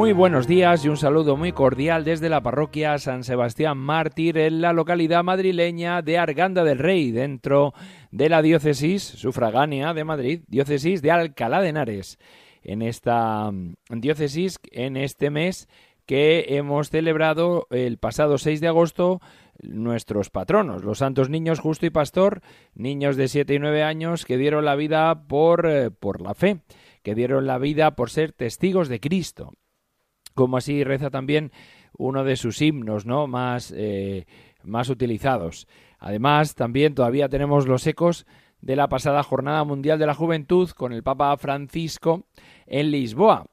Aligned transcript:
Muy 0.00 0.14
buenos 0.14 0.46
días 0.46 0.82
y 0.82 0.88
un 0.88 0.96
saludo 0.96 1.36
muy 1.36 1.52
cordial 1.52 2.04
desde 2.04 2.30
la 2.30 2.42
parroquia 2.42 2.96
San 2.96 3.22
Sebastián 3.22 3.76
Mártir 3.76 4.38
en 4.38 4.62
la 4.62 4.72
localidad 4.72 5.22
madrileña 5.22 6.00
de 6.00 6.16
Arganda 6.16 6.64
del 6.64 6.78
Rey, 6.78 7.10
dentro 7.10 7.74
de 8.10 8.30
la 8.30 8.40
diócesis 8.40 9.02
sufragánea 9.02 9.92
de 9.92 10.04
Madrid, 10.04 10.40
diócesis 10.48 11.02
de 11.02 11.10
Alcalá 11.10 11.60
de 11.60 11.68
Henares. 11.68 12.18
En 12.62 12.80
esta 12.80 13.50
mm, 13.50 13.74
diócesis, 13.90 14.58
en 14.72 14.96
este 14.96 15.28
mes 15.28 15.68
que 16.06 16.56
hemos 16.56 16.88
celebrado 16.88 17.66
el 17.68 17.98
pasado 17.98 18.38
6 18.38 18.62
de 18.62 18.68
agosto 18.68 19.20
nuestros 19.62 20.30
patronos, 20.30 20.82
los 20.82 20.96
santos 20.96 21.28
niños 21.28 21.60
justo 21.60 21.84
y 21.84 21.90
pastor, 21.90 22.40
niños 22.72 23.18
de 23.18 23.28
7 23.28 23.52
y 23.52 23.58
9 23.58 23.82
años 23.82 24.24
que 24.24 24.38
dieron 24.38 24.64
la 24.64 24.76
vida 24.76 25.26
por, 25.28 25.66
eh, 25.68 25.90
por 25.90 26.22
la 26.22 26.32
fe, 26.32 26.62
que 27.02 27.14
dieron 27.14 27.46
la 27.46 27.58
vida 27.58 27.96
por 27.96 28.08
ser 28.08 28.32
testigos 28.32 28.88
de 28.88 28.98
Cristo 28.98 29.52
como 30.34 30.56
así 30.56 30.84
reza 30.84 31.10
también 31.10 31.52
uno 31.96 32.24
de 32.24 32.36
sus 32.36 32.60
himnos 32.62 33.06
¿no? 33.06 33.26
más, 33.26 33.72
eh, 33.76 34.26
más 34.64 34.88
utilizados. 34.88 35.66
Además, 35.98 36.54
también 36.54 36.94
todavía 36.94 37.28
tenemos 37.28 37.66
los 37.66 37.86
ecos 37.86 38.26
de 38.60 38.76
la 38.76 38.88
pasada 38.88 39.22
Jornada 39.22 39.64
Mundial 39.64 39.98
de 39.98 40.06
la 40.06 40.14
Juventud 40.14 40.70
con 40.70 40.92
el 40.92 41.02
Papa 41.02 41.36
Francisco 41.36 42.26
en 42.66 42.90
Lisboa. 42.90 43.46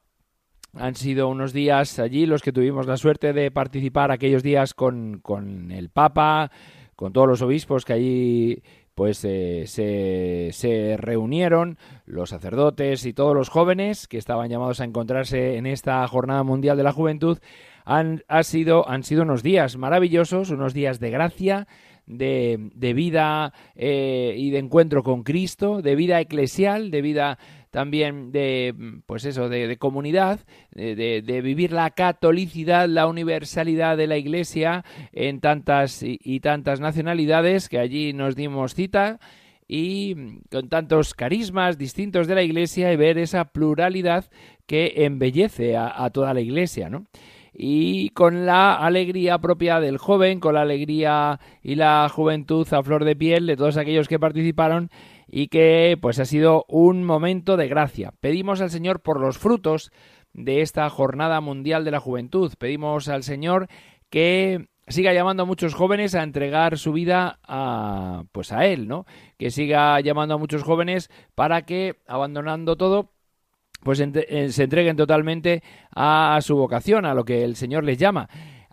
Han 0.74 0.94
sido 0.94 1.28
unos 1.28 1.52
días 1.52 1.98
allí 1.98 2.26
los 2.26 2.42
que 2.42 2.52
tuvimos 2.52 2.86
la 2.86 2.96
suerte 2.96 3.32
de 3.32 3.50
participar 3.50 4.10
aquellos 4.10 4.42
días 4.42 4.74
con, 4.74 5.20
con 5.20 5.70
el 5.70 5.88
Papa, 5.88 6.50
con 6.94 7.12
todos 7.12 7.28
los 7.28 7.42
obispos 7.42 7.84
que 7.84 7.92
allí 7.94 8.62
pues 8.98 9.24
eh, 9.24 9.62
se, 9.68 10.48
se, 10.50 10.96
reunieron 10.96 11.78
los 12.04 12.30
sacerdotes 12.30 13.06
y 13.06 13.12
todos 13.12 13.32
los 13.32 13.48
jóvenes 13.48 14.08
que 14.08 14.18
estaban 14.18 14.48
llamados 14.50 14.80
a 14.80 14.84
encontrarse 14.84 15.56
en 15.56 15.66
esta 15.66 16.04
Jornada 16.08 16.42
Mundial 16.42 16.76
de 16.76 16.82
la 16.82 16.90
Juventud. 16.90 17.38
Han, 17.84 18.24
ha 18.26 18.42
sido, 18.42 18.88
han 18.90 19.04
sido 19.04 19.22
unos 19.22 19.44
días 19.44 19.76
maravillosos, 19.76 20.50
unos 20.50 20.74
días 20.74 20.98
de 20.98 21.10
gracia, 21.10 21.68
de, 22.08 22.70
de 22.74 22.94
vida 22.94 23.52
eh, 23.76 24.34
y 24.36 24.50
de 24.50 24.58
encuentro 24.58 25.02
con 25.02 25.22
Cristo, 25.22 25.82
de 25.82 25.94
vida 25.94 26.20
eclesial, 26.20 26.90
de 26.90 27.02
vida 27.02 27.38
también 27.70 28.32
de, 28.32 28.74
pues 29.06 29.26
eso, 29.26 29.48
de, 29.48 29.76
comunidad, 29.76 30.40
de, 30.72 31.40
vivir 31.42 31.72
la 31.72 31.90
catolicidad, 31.90 32.88
la 32.88 33.06
universalidad 33.06 33.96
de 33.98 34.06
la 34.06 34.16
Iglesia 34.16 34.84
en 35.12 35.40
tantas 35.40 36.02
y, 36.02 36.40
tantas 36.40 36.80
nacionalidades 36.80 37.68
que 37.68 37.78
allí 37.78 38.14
nos 38.14 38.36
dimos 38.36 38.74
cita 38.74 39.20
y 39.66 40.40
con 40.50 40.70
tantos 40.70 41.12
carismas 41.12 41.76
distintos 41.76 42.26
de 42.26 42.36
la 42.36 42.42
Iglesia 42.42 42.90
y 42.90 42.96
ver 42.96 43.18
esa 43.18 43.44
pluralidad 43.44 44.24
que 44.66 45.04
embellece 45.04 45.76
a, 45.76 46.04
a 46.04 46.08
toda 46.08 46.32
la 46.32 46.40
Iglesia, 46.40 46.88
¿no? 46.88 47.06
Y 47.60 48.10
con 48.10 48.46
la 48.46 48.76
alegría 48.76 49.38
propia 49.38 49.80
del 49.80 49.98
joven, 49.98 50.38
con 50.38 50.54
la 50.54 50.60
alegría 50.60 51.40
y 51.60 51.74
la 51.74 52.08
juventud 52.08 52.72
a 52.72 52.84
flor 52.84 53.04
de 53.04 53.16
piel 53.16 53.48
de 53.48 53.56
todos 53.56 53.76
aquellos 53.76 54.06
que 54.06 54.20
participaron 54.20 54.90
y 55.26 55.48
que 55.48 55.98
pues 56.00 56.20
ha 56.20 56.24
sido 56.24 56.64
un 56.68 57.02
momento 57.02 57.56
de 57.56 57.66
gracia. 57.66 58.12
Pedimos 58.20 58.60
al 58.60 58.70
Señor 58.70 59.00
por 59.00 59.18
los 59.18 59.38
frutos 59.38 59.90
de 60.32 60.62
esta 60.62 60.88
jornada 60.88 61.40
mundial 61.40 61.84
de 61.84 61.90
la 61.90 61.98
juventud. 61.98 62.52
Pedimos 62.56 63.08
al 63.08 63.24
Señor 63.24 63.66
que 64.08 64.68
siga 64.86 65.12
llamando 65.12 65.42
a 65.42 65.46
muchos 65.46 65.74
jóvenes 65.74 66.14
a 66.14 66.22
entregar 66.22 66.78
su 66.78 66.92
vida 66.92 67.40
a 67.42 68.22
pues 68.30 68.52
a 68.52 68.66
él, 68.66 68.86
¿no? 68.86 69.04
Que 69.36 69.50
siga 69.50 70.00
llamando 70.00 70.34
a 70.34 70.38
muchos 70.38 70.62
jóvenes 70.62 71.10
para 71.34 71.62
que 71.62 71.96
abandonando 72.06 72.76
todo 72.76 73.10
pues 73.82 74.00
eh, 74.00 74.50
se 74.50 74.62
entreguen 74.64 74.96
totalmente 74.96 75.62
a 75.94 76.38
su 76.42 76.56
vocación, 76.56 77.06
a 77.06 77.14
lo 77.14 77.24
que 77.24 77.44
el 77.44 77.56
Señor 77.56 77.84
les 77.84 77.98
llama 77.98 78.28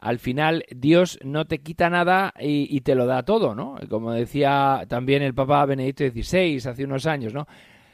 al 0.06 0.20
final 0.20 0.66
Dios 0.70 1.18
no 1.24 1.46
te 1.46 1.64
quita 1.64 1.90
nada 1.90 2.32
y, 2.40 2.82
te 2.82 2.94
lo 2.94 3.08
da 3.08 3.24
todo, 3.24 3.56
¿no? 3.56 3.76
Como 3.90 4.12
decía 4.12 4.86
también 4.88 5.24
el 5.24 5.34
Papa 5.34 5.66
Benedicto 5.66 6.04
XVI 6.08 6.58
hace 6.70 6.84
unos 6.84 7.08
años, 7.08 7.34
¿no? 7.34 7.48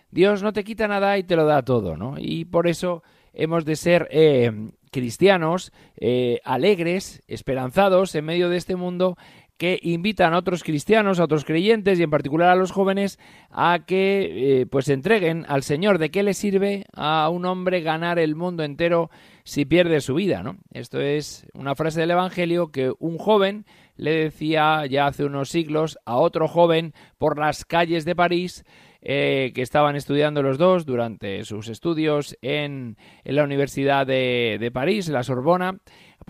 Dios 0.10 0.44
no 0.44 0.52
te 0.52 0.66
quita 0.66 0.90
nada 0.90 1.18
y 1.18 1.24
te 1.24 1.38
lo 1.38 1.46
da 1.46 1.64
todo, 1.64 1.96
¿no? 1.96 2.16
Y 2.18 2.44
por 2.44 2.68
eso 2.68 3.02
hemos 3.34 3.64
de 3.64 3.78
ser 3.78 4.10
eh, 4.12 4.52
cristianos 4.92 5.72
eh, 5.96 6.42
alegres, 6.44 7.24
esperanzados 7.28 8.14
en 8.16 8.26
medio 8.26 8.50
de 8.50 8.58
este 8.58 8.76
mundo 8.76 9.16
que 9.62 9.78
invitan 9.84 10.34
a 10.34 10.40
otros 10.40 10.64
cristianos, 10.64 11.20
a 11.20 11.26
otros 11.26 11.46
creyentes 11.46 12.00
y 12.00 12.02
en 12.02 12.10
particular 12.10 12.50
a 12.50 12.56
los 12.56 12.72
jóvenes 12.72 13.20
a 13.52 13.82
que 13.86 14.62
eh, 14.62 14.66
pues 14.66 14.90
entreguen 14.90 15.46
al 15.48 15.62
Señor. 15.62 16.00
¿De 16.00 16.10
qué 16.10 16.24
le 16.24 16.34
sirve 16.34 16.88
a 16.96 17.30
un 17.30 17.46
hombre 17.46 17.82
ganar 17.82 18.18
el 18.18 18.36
mundo 18.36 18.64
entero 18.64 19.12
si 19.44 19.66
pierde 19.66 20.02
su 20.02 20.16
vida? 20.16 20.42
¿no? 20.42 20.58
Esto 20.74 21.00
es 21.00 21.46
una 21.54 21.76
frase 21.76 22.00
del 22.00 22.10
Evangelio 22.10 22.72
que 22.72 22.92
un 22.98 23.20
joven 23.20 23.68
le 23.98 24.16
decía 24.16 24.84
ya 24.88 25.06
hace 25.06 25.26
unos 25.26 25.50
siglos 25.50 26.00
a 26.06 26.16
otro 26.16 26.48
joven 26.48 26.96
por 27.20 27.38
las 27.38 27.64
calles 27.64 28.04
de 28.04 28.16
París 28.16 28.66
eh, 29.04 29.52
que 29.54 29.62
estaban 29.62 29.96
estudiando 29.96 30.42
los 30.42 30.58
dos 30.58 30.88
durante 30.88 31.44
sus 31.46 31.68
estudios 31.68 32.36
en, 32.42 32.98
la 33.26 33.44
Universidad 33.44 34.08
de, 34.08 34.58
de 34.60 34.72
París, 34.72 35.08
la 35.10 35.22
Sorbona. 35.22 35.78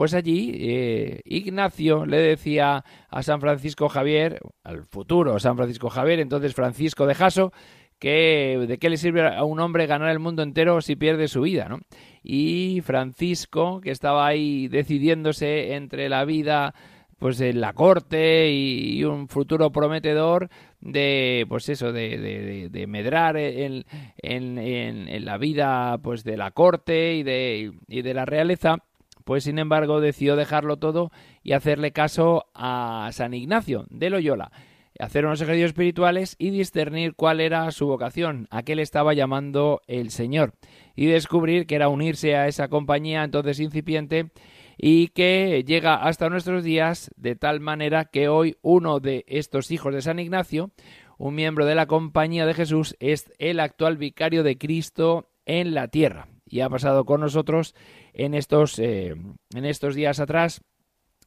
Pues 0.01 0.15
allí 0.15 0.51
eh, 0.55 1.21
Ignacio 1.25 2.07
le 2.07 2.17
decía 2.17 2.83
a 3.07 3.21
San 3.21 3.39
Francisco 3.39 3.87
Javier, 3.87 4.39
al 4.63 4.83
futuro 4.85 5.37
San 5.37 5.55
Francisco 5.55 5.91
Javier, 5.91 6.19
entonces 6.19 6.55
Francisco 6.55 7.05
de 7.05 7.13
Jaso, 7.13 7.53
que 7.99 8.65
de 8.67 8.79
qué 8.79 8.89
le 8.89 8.97
sirve 8.97 9.27
a 9.27 9.43
un 9.43 9.59
hombre 9.59 9.85
ganar 9.85 10.09
el 10.09 10.17
mundo 10.17 10.41
entero 10.41 10.81
si 10.81 10.95
pierde 10.95 11.27
su 11.27 11.41
vida, 11.41 11.69
¿no? 11.69 11.81
Y 12.23 12.81
Francisco, 12.83 13.79
que 13.79 13.91
estaba 13.91 14.25
ahí 14.25 14.67
decidiéndose 14.69 15.75
entre 15.75 16.09
la 16.09 16.25
vida 16.25 16.73
pues 17.19 17.39
en 17.39 17.61
la 17.61 17.73
corte 17.73 18.51
y, 18.51 19.03
un 19.03 19.27
futuro 19.27 19.71
prometedor 19.71 20.49
de 20.79 21.45
pues 21.47 21.69
eso 21.69 21.91
de, 21.91 22.69
de, 22.71 22.87
medrar 22.87 23.37
en, 23.37 23.85
en, 24.17 24.57
en, 24.57 25.25
la 25.25 25.37
vida 25.37 25.99
pues 26.01 26.23
de 26.23 26.37
la 26.37 26.49
corte 26.49 27.13
y 27.13 27.21
de, 27.21 27.71
y 27.87 28.01
de 28.01 28.13
la 28.15 28.25
realeza 28.25 28.77
pues 29.23 29.43
sin 29.43 29.59
embargo 29.59 30.01
decidió 30.01 30.35
dejarlo 30.35 30.77
todo 30.77 31.11
y 31.43 31.53
hacerle 31.53 31.91
caso 31.91 32.45
a 32.53 33.09
San 33.11 33.33
Ignacio 33.33 33.85
de 33.89 34.09
Loyola, 34.09 34.51
hacer 34.99 35.25
unos 35.25 35.41
ejercicios 35.41 35.69
espirituales 35.69 36.35
y 36.37 36.51
discernir 36.51 37.15
cuál 37.15 37.39
era 37.39 37.69
su 37.71 37.87
vocación, 37.87 38.47
a 38.51 38.63
qué 38.63 38.75
le 38.75 38.81
estaba 38.81 39.13
llamando 39.13 39.81
el 39.87 40.11
Señor, 40.11 40.53
y 40.95 41.07
descubrir 41.07 41.65
que 41.65 41.75
era 41.75 41.89
unirse 41.89 42.35
a 42.35 42.47
esa 42.47 42.67
compañía 42.67 43.23
entonces 43.23 43.59
incipiente 43.59 44.31
y 44.77 45.09
que 45.09 45.63
llega 45.65 45.95
hasta 45.95 46.29
nuestros 46.29 46.63
días 46.63 47.11
de 47.15 47.35
tal 47.35 47.59
manera 47.59 48.05
que 48.05 48.27
hoy 48.27 48.57
uno 48.61 48.99
de 48.99 49.25
estos 49.27 49.71
hijos 49.71 49.93
de 49.93 50.01
San 50.01 50.19
Ignacio, 50.19 50.71
un 51.17 51.35
miembro 51.35 51.65
de 51.65 51.75
la 51.75 51.85
compañía 51.85 52.45
de 52.45 52.53
Jesús, 52.53 52.95
es 52.99 53.31
el 53.37 53.59
actual 53.59 53.97
vicario 53.97 54.43
de 54.43 54.57
Cristo 54.57 55.29
en 55.45 55.73
la 55.73 55.87
tierra 55.87 56.30
y 56.51 56.59
ha 56.59 56.69
pasado 56.69 57.05
con 57.05 57.21
nosotros 57.21 57.73
en 58.13 58.33
estos, 58.35 58.77
eh, 58.77 59.15
en 59.55 59.65
estos 59.65 59.95
días 59.95 60.19
atrás 60.19 60.61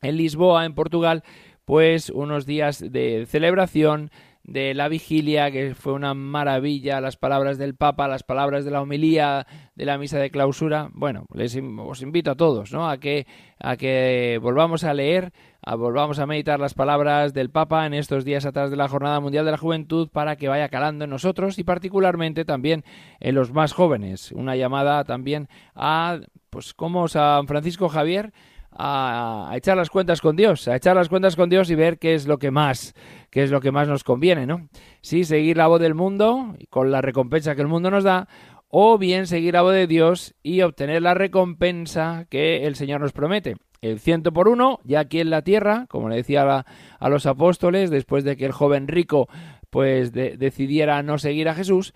en 0.02 0.16
Lisboa, 0.18 0.66
en 0.66 0.74
Portugal, 0.74 1.24
pues 1.64 2.10
unos 2.10 2.44
días 2.44 2.80
de 2.80 3.26
celebración 3.26 4.10
de 4.44 4.74
la 4.74 4.88
vigilia, 4.88 5.50
que 5.50 5.74
fue 5.74 5.94
una 5.94 6.12
maravilla, 6.12 7.00
las 7.00 7.16
palabras 7.16 7.56
del 7.56 7.74
Papa, 7.74 8.08
las 8.08 8.22
palabras 8.22 8.64
de 8.64 8.70
la 8.70 8.82
homilía 8.82 9.46
de 9.74 9.86
la 9.86 9.96
misa 9.96 10.18
de 10.18 10.30
clausura. 10.30 10.90
Bueno, 10.92 11.26
les 11.34 11.56
os 11.56 12.02
invito 12.02 12.30
a 12.30 12.34
todos, 12.36 12.72
¿no? 12.72 12.88
A 12.88 12.98
que 12.98 13.26
a 13.58 13.76
que 13.76 14.38
volvamos 14.42 14.84
a 14.84 14.92
leer, 14.92 15.32
a 15.62 15.74
volvamos 15.76 16.18
a 16.18 16.26
meditar 16.26 16.60
las 16.60 16.74
palabras 16.74 17.32
del 17.32 17.50
Papa 17.50 17.86
en 17.86 17.94
estos 17.94 18.26
días 18.26 18.44
atrás 18.44 18.70
de 18.70 18.76
la 18.76 18.88
Jornada 18.88 19.18
Mundial 19.20 19.46
de 19.46 19.52
la 19.52 19.58
Juventud 19.58 20.10
para 20.10 20.36
que 20.36 20.48
vaya 20.48 20.68
calando 20.68 21.04
en 21.04 21.10
nosotros 21.10 21.58
y 21.58 21.64
particularmente 21.64 22.44
también 22.44 22.84
en 23.20 23.34
los 23.34 23.52
más 23.52 23.72
jóvenes. 23.72 24.32
Una 24.32 24.56
llamada 24.56 25.04
también 25.04 25.48
a 25.74 26.18
pues 26.50 26.74
como 26.74 27.08
San 27.08 27.48
Francisco 27.48 27.88
Javier 27.88 28.32
a, 28.76 29.50
echar 29.54 29.76
las 29.76 29.90
cuentas 29.90 30.20
con 30.20 30.36
Dios, 30.36 30.68
a 30.68 30.76
echar 30.76 30.96
las 30.96 31.08
cuentas 31.08 31.36
con 31.36 31.48
Dios 31.48 31.70
y 31.70 31.74
ver 31.74 31.98
qué 31.98 32.14
es 32.14 32.26
lo 32.26 32.38
que 32.38 32.50
más, 32.50 32.94
qué 33.30 33.42
es 33.42 33.50
lo 33.50 33.60
que 33.60 33.72
más 33.72 33.88
nos 33.88 34.04
conviene, 34.04 34.46
¿no? 34.46 34.68
Sí, 35.00 35.24
seguir 35.24 35.56
la 35.56 35.66
voz 35.66 35.80
del 35.80 35.94
mundo 35.94 36.54
con 36.70 36.90
la 36.90 37.00
recompensa 37.00 37.54
que 37.54 37.62
el 37.62 37.68
mundo 37.68 37.90
nos 37.90 38.04
da, 38.04 38.28
o 38.68 38.98
bien 38.98 39.26
seguir 39.26 39.54
la 39.54 39.62
voz 39.62 39.74
de 39.74 39.86
Dios 39.86 40.34
y 40.42 40.62
obtener 40.62 41.02
la 41.02 41.14
recompensa 41.14 42.26
que 42.28 42.66
el 42.66 42.74
Señor 42.74 43.00
nos 43.00 43.12
promete. 43.12 43.56
El 43.80 44.00
ciento 44.00 44.32
por 44.32 44.48
uno, 44.48 44.80
ya 44.82 45.00
aquí 45.00 45.20
en 45.20 45.30
la 45.30 45.42
tierra, 45.42 45.86
como 45.88 46.08
le 46.08 46.16
decía 46.16 46.64
a, 46.98 47.08
los 47.08 47.26
apóstoles, 47.26 47.90
después 47.90 48.24
de 48.24 48.36
que 48.36 48.46
el 48.46 48.52
joven 48.52 48.88
rico 48.88 49.28
pues 49.70 50.12
decidiera 50.12 51.02
no 51.02 51.18
seguir 51.18 51.48
a 51.48 51.54
Jesús, 51.54 51.94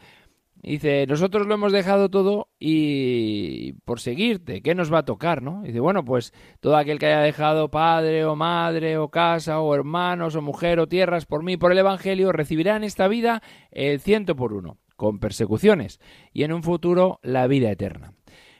Dice, 0.62 1.06
nosotros 1.06 1.46
lo 1.46 1.54
hemos 1.54 1.72
dejado 1.72 2.08
todo 2.08 2.48
y 2.58 3.74
por 3.84 4.00
seguirte, 4.00 4.60
¿qué 4.60 4.74
nos 4.74 4.92
va 4.92 4.98
a 4.98 5.04
tocar, 5.04 5.40
no? 5.40 5.62
Dice, 5.62 5.78
bueno, 5.78 6.04
pues 6.04 6.32
todo 6.60 6.76
aquel 6.76 6.98
que 6.98 7.06
haya 7.06 7.20
dejado 7.20 7.70
padre 7.70 8.24
o 8.24 8.34
madre 8.34 8.98
o 8.98 9.08
casa 9.08 9.60
o 9.60 9.74
hermanos 9.74 10.34
o 10.34 10.42
mujer 10.42 10.80
o 10.80 10.88
tierras 10.88 11.26
por 11.26 11.44
mí, 11.44 11.56
por 11.56 11.70
el 11.70 11.78
Evangelio, 11.78 12.32
recibirá 12.32 12.76
en 12.76 12.82
esta 12.82 13.06
vida 13.06 13.40
el 13.70 14.00
ciento 14.00 14.34
por 14.34 14.52
uno, 14.52 14.78
con 14.96 15.20
persecuciones, 15.20 16.00
y 16.32 16.42
en 16.42 16.52
un 16.52 16.64
futuro 16.64 17.20
la 17.22 17.46
vida 17.46 17.70
eterna. 17.70 18.14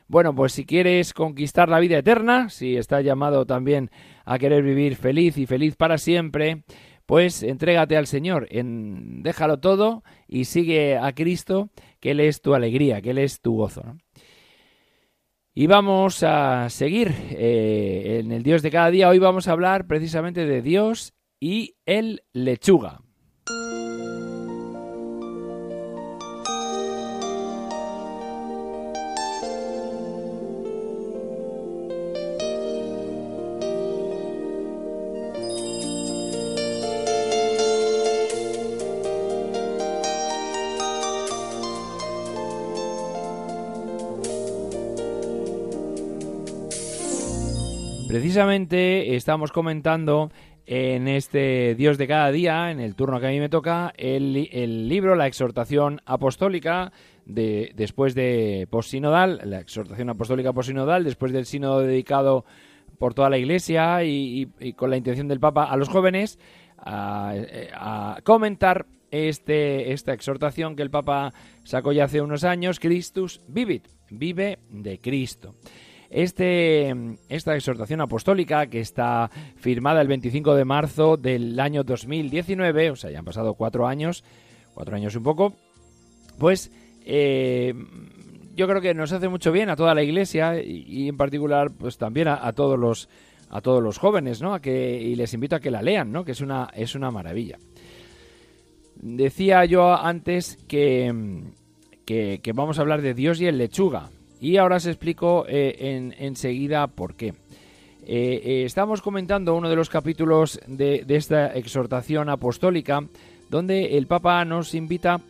Bueno, 0.06 0.34
pues 0.34 0.52
si 0.52 0.64
quieres 0.64 1.12
conquistar 1.12 1.68
la 1.68 1.80
vida 1.80 1.98
eterna, 1.98 2.48
si 2.48 2.76
estás 2.76 3.04
llamado 3.04 3.44
también 3.44 3.90
a 4.24 4.38
querer 4.38 4.62
vivir 4.62 4.96
feliz 4.96 5.36
y 5.36 5.46
feliz 5.46 5.76
para 5.76 5.98
siempre, 5.98 6.62
pues 7.08 7.43
entrégate 7.43 7.96
al 7.96 8.06
Señor, 8.06 8.49
en, 8.50 9.22
déjalo 9.22 9.60
todo 9.60 10.02
y 10.26 10.44
sigue 10.44 10.99
a 10.99 11.14
Cristo, 11.14 11.70
que 12.00 12.10
Él 12.10 12.20
es 12.20 12.43
tu 12.43 12.52
alegría, 12.55 13.00
que 13.00 13.12
Él 13.12 13.19
es 13.19 13.40
tu 13.40 13.56
gozo. 13.56 13.96
Y 15.55 15.69
vamos 15.69 16.22
a 16.22 16.69
seguir 16.69 17.14
eh, 17.31 18.20
en 18.20 18.31
el 18.31 18.43
Dios 18.43 18.60
de 18.60 18.70
cada 18.70 18.90
día. 18.90 19.08
Hoy 19.08 19.19
vamos 19.19 19.49
a 19.49 19.52
hablar 19.52 19.87
precisamente 19.87 20.44
de 20.44 20.60
Dios 20.60 21.14
y 21.40 21.76
el 21.87 22.25
lechuga. 22.34 23.00
Precisamente 48.18 49.14
estamos 49.14 49.52
comentando 49.52 50.32
en 50.66 51.06
este 51.06 51.76
Dios 51.76 51.98
de 51.98 52.08
cada 52.08 52.32
día, 52.32 52.72
en 52.72 52.80
el 52.80 52.96
turno 52.96 53.20
que 53.20 53.28
a 53.28 53.30
mí 53.30 53.38
me 53.38 53.48
toca, 53.48 53.92
el, 53.96 54.88
libro, 54.88 55.14
la 55.14 55.28
exhortación 55.28 56.00
apostólica, 56.04 56.90
de, 57.26 57.70
después 57.76 58.16
de 58.16 58.66
postsinodal, 58.70 59.40
la 59.44 59.60
exhortación 59.60 60.10
apostólica 60.10 60.52
postsinodal, 60.52 61.04
después 61.04 61.30
del 61.30 61.46
sínodo 61.46 61.78
dedicado 61.78 62.44
por 62.98 63.14
toda 63.14 63.30
la 63.30 63.38
Iglesia 63.38 64.02
y, 64.02 64.48
con 64.74 64.90
la 64.90 64.96
intención 64.96 65.28
del 65.28 65.38
Papa 65.38 65.62
a 65.62 65.76
los 65.76 65.88
jóvenes, 65.88 66.40
a, 66.76 68.16
comentar 68.24 68.86
este, 69.12 69.92
esta 69.92 70.12
exhortación 70.12 70.74
que 70.74 70.82
el 70.82 70.90
Papa 70.90 71.32
sacó 71.62 71.92
ya 71.92 72.06
hace 72.06 72.20
unos 72.20 72.42
años, 72.42 72.80
Christus 72.80 73.40
vivit, 73.46 73.86
vive 74.10 74.58
de 74.70 74.98
Cristo. 74.98 75.54
Este, 76.10 76.94
esta 77.28 77.55
exhortación 77.55 78.00
apostólica 78.00 78.66
que 78.66 78.81
está 78.81 79.31
firmada 79.56 80.00
el 80.00 80.08
25 80.08 80.55
de 80.55 80.64
marzo 80.64 81.16
del 81.16 81.60
año 81.60 81.84
2019, 81.84 82.90
o 82.90 82.96
sea, 82.96 83.10
ya 83.10 83.19
han 83.19 83.25
pasado 83.26 83.55
cuatro 83.55 83.87
años, 83.87 84.25
cuatro 84.72 84.96
años 84.96 85.14
y 85.14 85.19
un 85.19 85.25
poco, 85.25 85.55
pues 86.38 86.72
eh, 87.05 87.75
yo 88.58 88.66
creo 88.66 88.81
que 88.81 88.94
nos 88.94 89.12
hace 89.12 89.28
mucho 89.28 89.52
bien 89.52 89.70
a 89.70 89.76
toda 89.76 89.94
la 89.94 90.02
Iglesia 90.02 90.60
y, 90.62 91.08
en 91.08 91.16
particular 91.16 91.70
pues 91.70 91.96
también 91.96 92.28
a, 92.28 92.52
todos 92.52 92.78
los 92.78 93.08
a 93.50 93.61
todos 93.61 93.82
los 93.82 93.99
jóvenes, 93.99 94.43
¿no? 94.43 94.58
Y 94.64 95.14
les 95.14 95.32
invito 95.32 95.56
a 95.56 95.61
que 95.61 95.70
la 95.70 95.81
lean, 95.81 96.11
¿no? 96.11 96.25
Que 96.25 96.32
es 96.32 96.40
una, 96.40 96.69
es 96.75 96.94
una 96.94 97.11
maravilla. 97.11 97.58
Decía 98.96 99.64
yo 99.64 99.94
antes 99.94 100.58
que, 100.66 101.44
que, 102.04 102.52
vamos 102.52 102.78
a 102.78 102.82
hablar 102.82 103.00
de 103.00 103.14
Dios 103.14 103.40
y 103.40 103.46
el 103.46 103.58
lechuga. 103.58 104.11
Y 104.40 104.56
ahora 104.56 104.76
os 104.76 104.87
explico 104.87 105.44
eh, 105.49 106.12
enseguida 106.19 106.87
por 106.87 107.14
qué. 107.14 107.35
Eh, 108.11 108.40
eh, 108.43 108.62
estamos 108.64 109.02
comentando 109.02 109.55
uno 109.55 109.69
de 109.69 109.76
los 109.76 109.90
capítulos 109.90 110.58
de, 110.67 111.05
esta 111.08 111.49
exhortación 111.49 112.31
apostólica, 112.31 113.02
donde 113.50 113.99
el 113.99 114.06
Papa 114.06 114.44
nos 114.46 114.75
invita 114.75 115.20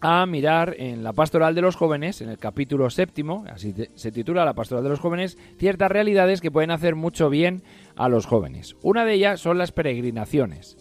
a 0.00 0.26
mirar 0.26 0.74
en 0.78 1.04
la 1.04 1.12
pastoral 1.12 1.54
de 1.54 1.60
los 1.60 1.76
jóvenes, 1.76 2.20
en 2.20 2.30
el 2.30 2.38
capítulo 2.38 2.90
séptimo, 2.90 3.44
así 3.48 3.74
se 3.94 4.10
titula 4.10 4.44
la 4.44 4.54
pastoral 4.54 4.82
de 4.82 4.90
los 4.90 4.98
jóvenes, 4.98 5.38
ciertas 5.58 5.88
realidades 5.90 6.40
que 6.40 6.50
pueden 6.50 6.72
hacer 6.72 6.96
mucho 6.96 7.30
bien 7.30 7.62
a 7.94 8.08
los 8.08 8.26
jóvenes. 8.26 8.74
Una 8.82 9.04
de 9.04 9.14
ellas 9.14 9.40
son 9.40 9.58
las 9.58 9.70
peregrinaciones. 9.70 10.78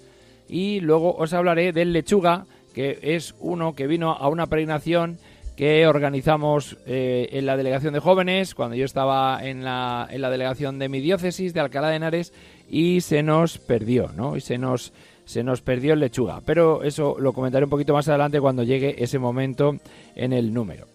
Y 0.47 0.79
luego 0.79 1.15
os 1.15 1.33
hablaré 1.33 1.73
del 1.73 1.93
lechuga, 1.93 2.45
que 2.73 2.97
es 3.03 3.35
uno 3.39 3.73
que 3.75 3.85
vino 3.85 4.13
a 4.13 4.29
una 4.29 4.47
peregrinación 4.47 5.19
que 5.59 5.87
organizamos 5.87 6.77
eh, 6.85 7.27
en 7.33 7.45
la 7.45 7.57
delegación 7.57 7.93
de 7.93 7.99
jóvenes, 7.99 8.55
cuando 8.55 8.77
yo 8.77 8.85
estaba 8.85 9.43
en 9.43 9.65
la, 9.65 10.07
en 10.09 10.21
la 10.21 10.29
delegación 10.29 10.79
de 10.79 10.87
mi 10.87 11.01
diócesis 11.01 11.53
de 11.53 11.59
Alcalá 11.59 11.89
de 11.89 11.97
Henares, 11.97 12.31
y 12.69 13.01
se 13.01 13.23
nos 13.23 13.57
perdió, 13.57 14.09
¿no? 14.15 14.37
Y 14.37 14.39
se 14.39 14.57
nos, 14.57 14.93
se 15.25 15.43
nos 15.43 15.59
perdió 15.59 15.95
el 15.95 15.99
lechuga. 15.99 16.39
Pero 16.45 16.83
eso 16.83 17.17
lo 17.19 17.33
comentaré 17.33 17.65
un 17.65 17.69
poquito 17.69 17.91
más 17.91 18.07
adelante 18.07 18.39
cuando 18.39 18.63
llegue 18.63 19.03
ese 19.03 19.19
momento 19.19 19.75
en 20.15 20.31
el 20.31 20.53
número. 20.53 20.87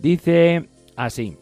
Dice 0.00 0.64
así. 0.96 1.36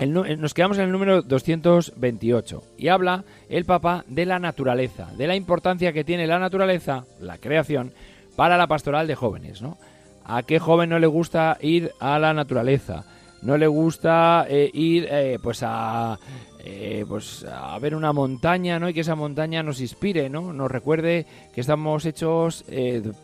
nos 0.00 0.54
quedamos 0.54 0.78
en 0.78 0.84
el 0.84 0.90
número 0.90 1.20
228 1.20 2.62
y 2.78 2.88
habla 2.88 3.24
el 3.50 3.66
Papa 3.66 4.06
de 4.08 4.24
la 4.24 4.38
naturaleza, 4.38 5.10
de 5.18 5.26
la 5.26 5.36
importancia 5.36 5.92
que 5.92 6.02
tiene 6.02 6.26
la 6.26 6.38
naturaleza, 6.38 7.04
la 7.20 7.36
creación, 7.36 7.92
para 8.36 8.56
la 8.56 8.68
pastoral 8.68 9.06
de 9.06 9.16
jóvenes, 9.16 9.60
¿no? 9.60 9.76
¿A 10.24 10.42
qué 10.42 10.58
joven 10.58 10.90
no 10.90 10.98
le 10.98 11.06
gusta 11.06 11.58
ir 11.60 11.92
a 12.00 12.18
la 12.18 12.32
naturaleza? 12.34 13.04
No 13.42 13.56
le 13.56 13.66
gusta 13.66 14.46
eh, 14.48 14.70
ir 14.72 15.08
eh, 15.10 15.38
pues 15.42 15.62
a 15.64 16.18
eh, 16.64 17.04
pues 17.08 17.44
a 17.44 17.76
ver 17.80 17.96
una 17.96 18.12
montaña, 18.12 18.78
¿no? 18.78 18.88
Y 18.88 18.94
que 18.94 19.00
esa 19.00 19.16
montaña 19.16 19.64
nos 19.64 19.80
inspire, 19.80 20.30
¿no? 20.30 20.52
Nos 20.52 20.70
recuerde 20.70 21.26
que 21.52 21.60
estamos 21.60 22.06
hechos, 22.06 22.64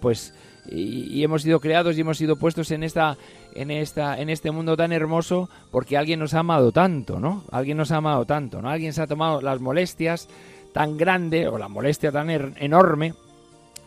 pues, 0.01 0.35
y, 0.71 1.23
hemos 1.23 1.43
sido 1.43 1.61
creados 1.61 1.97
y 1.97 2.01
hemos 2.01 2.19
sido 2.19 2.35
puestos 2.35 2.73
en 2.73 2.83
esta, 2.83 3.17
en 3.55 3.71
esta, 3.71 4.19
en 4.19 4.29
este 4.29 4.51
mundo 4.51 4.77
tan 4.77 4.93
hermoso 4.93 5.49
porque 5.71 5.97
alguien 5.97 6.19
nos 6.19 6.35
ha 6.35 6.41
amado 6.41 6.73
tanto, 6.73 7.21
¿no? 7.21 7.45
Alguien 7.53 7.77
nos 7.77 7.93
ha 7.93 7.99
amado 7.99 8.25
tanto, 8.25 8.61
¿no? 8.61 8.71
Alguien 8.71 8.93
se 8.93 9.03
ha 9.03 9.07
tomado 9.07 9.41
las 9.41 9.61
molestias 9.61 10.29
tan 10.73 10.97
grande 10.97 11.47
o 11.49 11.59
la 11.59 11.69
molestia 11.69 12.11
tan 12.11 12.31
er-, 12.31 12.55
enorme 12.57 13.15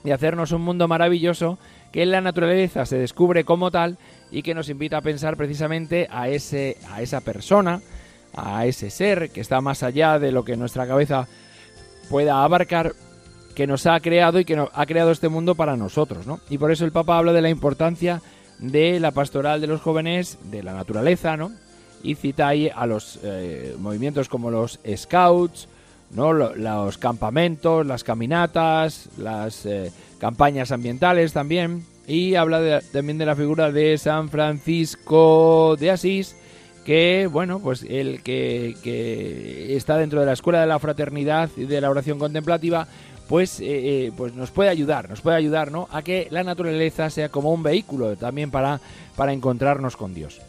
de 0.03 0.13
hacernos 0.13 0.51
un 0.51 0.61
mundo 0.61 0.87
maravilloso 0.87 1.59
que 1.91 2.03
en 2.03 2.11
la 2.11 2.21
naturaleza 2.21 2.85
se 2.85 2.97
descubre 2.97 3.43
como 3.43 3.71
tal 3.71 3.97
y 4.31 4.43
que 4.43 4.53
nos 4.53 4.69
invita 4.69 4.97
a 4.97 5.01
pensar 5.01 5.35
precisamente 5.35 6.07
a, 6.09 6.29
ese, 6.29 6.77
a 6.89 7.01
esa 7.01 7.21
persona, 7.21 7.81
a 8.33 8.65
ese 8.65 8.89
ser 8.89 9.29
que 9.31 9.41
está 9.41 9.61
más 9.61 9.83
allá 9.83 10.19
de 10.19 10.31
lo 10.31 10.45
que 10.45 10.55
nuestra 10.55 10.87
cabeza 10.87 11.27
pueda 12.09 12.43
abarcar, 12.43 12.93
que 13.55 13.67
nos 13.67 13.85
ha 13.85 13.99
creado 13.99 14.39
y 14.39 14.45
que 14.45 14.65
ha 14.73 14.85
creado 14.85 15.11
este 15.11 15.29
mundo 15.29 15.55
para 15.55 15.75
nosotros, 15.75 16.25
¿no? 16.25 16.39
Y 16.49 16.57
por 16.57 16.71
eso 16.71 16.85
el 16.85 16.91
Papa 16.91 17.17
habla 17.17 17.33
de 17.33 17.41
la 17.41 17.49
importancia 17.49 18.21
de 18.59 18.99
la 18.99 19.11
pastoral 19.11 19.59
de 19.59 19.67
los 19.67 19.81
jóvenes, 19.81 20.37
de 20.43 20.63
la 20.63 20.73
naturaleza, 20.73 21.35
¿no? 21.35 21.51
Y 22.03 22.15
cita 22.15 22.47
ahí 22.47 22.71
a 22.73 22.85
los 22.85 23.19
eh, 23.23 23.75
movimientos 23.77 24.29
como 24.29 24.49
los 24.49 24.79
scouts, 24.95 25.67
¿no? 26.11 26.31
Los 26.31 26.97
campamentos, 26.97 27.85
las 27.85 28.03
caminatas, 28.03 29.09
las 29.17 29.65
eh, 29.65 29.91
campañas 30.21 30.71
ambientales 30.71 31.33
también. 31.33 31.83
Y 32.07 32.35
habla 32.35 32.81
también 32.93 33.17
de 33.17 33.25
la 33.25 33.35
figura 33.35 33.71
de 33.71 33.97
San 33.97 34.29
Francisco 34.29 35.75
de 35.79 35.89
Asís, 35.91 36.35
que, 36.85 37.27
bueno, 37.31 37.59
pues 37.59 37.83
el 37.87 38.21
que, 38.21 38.75
que 38.83 39.75
está 39.75 39.97
dentro 39.97 40.19
de 40.19 40.25
la 40.27 40.33
escuela 40.33 40.61
de 40.61 40.67
la 40.67 40.79
fraternidad 40.79 41.49
y 41.57 41.65
de 41.65 41.81
la 41.81 41.89
oración 41.89 42.19
contemplativa, 42.19 42.87
pues, 43.27 43.59
eh, 43.59 43.65
eh, 43.69 44.11
pues 44.15 44.35
nos 44.35 44.51
puede 44.51 44.69
ayudar, 44.69 45.09
nos 45.09 45.21
puede 45.21 45.37
ayudar 45.37 45.71
¿no? 45.71 45.87
a 45.91 46.01
que 46.01 46.27
la 46.31 46.43
naturaleza 46.43 47.09
sea 47.09 47.29
como 47.29 47.51
un 47.53 47.63
vehículo 47.63 48.15
también 48.15 48.51
para, 48.51 48.79
para 49.15 49.33
encontrarnos 49.33 49.95
con 49.95 50.13
Dios. 50.13 50.41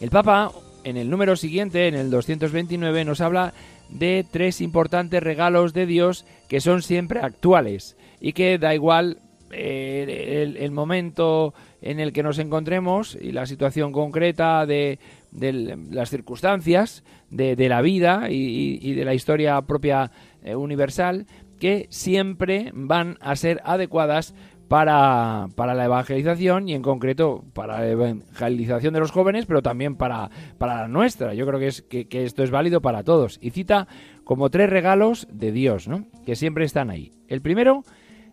El 0.00 0.10
Papa, 0.10 0.50
en 0.82 0.96
el 0.96 1.10
número 1.10 1.36
siguiente, 1.36 1.88
en 1.88 1.94
el 1.94 2.10
229, 2.10 3.04
nos 3.04 3.20
habla 3.20 3.52
de 3.88 4.24
tres 4.28 4.60
importantes 4.60 5.22
regalos 5.22 5.72
de 5.74 5.86
Dios 5.86 6.24
que 6.48 6.60
son 6.60 6.82
siempre 6.82 7.20
actuales 7.20 7.96
y 8.20 8.32
que 8.32 8.58
da 8.58 8.74
igual 8.74 9.18
eh, 9.50 10.54
el, 10.58 10.70
momento 10.70 11.54
en 11.80 12.00
el 12.00 12.12
que 12.12 12.22
nos 12.22 12.38
encontremos 12.38 13.16
y 13.20 13.32
la 13.32 13.46
situación 13.46 13.92
concreta 13.92 14.66
de, 14.66 14.98
las 15.32 16.10
circunstancias 16.10 17.04
de, 17.30 17.68
la 17.68 17.80
vida 17.80 18.28
y, 18.30 18.92
de 18.92 19.04
la 19.04 19.14
historia 19.14 19.60
propia 19.62 20.10
universal, 20.44 21.26
que 21.58 21.86
siempre 21.90 22.70
van 22.74 23.16
a 23.20 23.36
ser 23.36 23.60
adecuadas 23.64 24.34
para, 24.68 25.48
para, 25.56 25.74
la 25.74 25.86
evangelización 25.86 26.68
y 26.68 26.74
en 26.74 26.82
concreto 26.82 27.44
para 27.54 27.80
la 27.80 27.88
evangelización 27.88 28.92
de 28.92 29.00
los 29.00 29.10
jóvenes, 29.10 29.46
pero 29.46 29.62
también 29.62 29.96
para, 29.96 30.30
para 30.58 30.82
la 30.82 30.88
nuestra. 30.88 31.34
Yo 31.34 31.46
creo 31.46 31.58
que, 31.58 31.68
es, 31.68 31.82
que, 31.82 32.06
esto 32.24 32.42
es 32.42 32.50
válido 32.50 32.80
para 32.82 33.02
todos. 33.02 33.38
Y 33.40 33.50
cita 33.50 33.88
como 34.24 34.50
tres 34.50 34.68
regalos 34.68 35.26
de 35.32 35.52
Dios, 35.52 35.88
¿no? 35.88 36.04
que 36.26 36.36
siempre 36.36 36.64
están 36.64 36.90
ahí. 36.90 37.12
El 37.28 37.40
primero, 37.40 37.82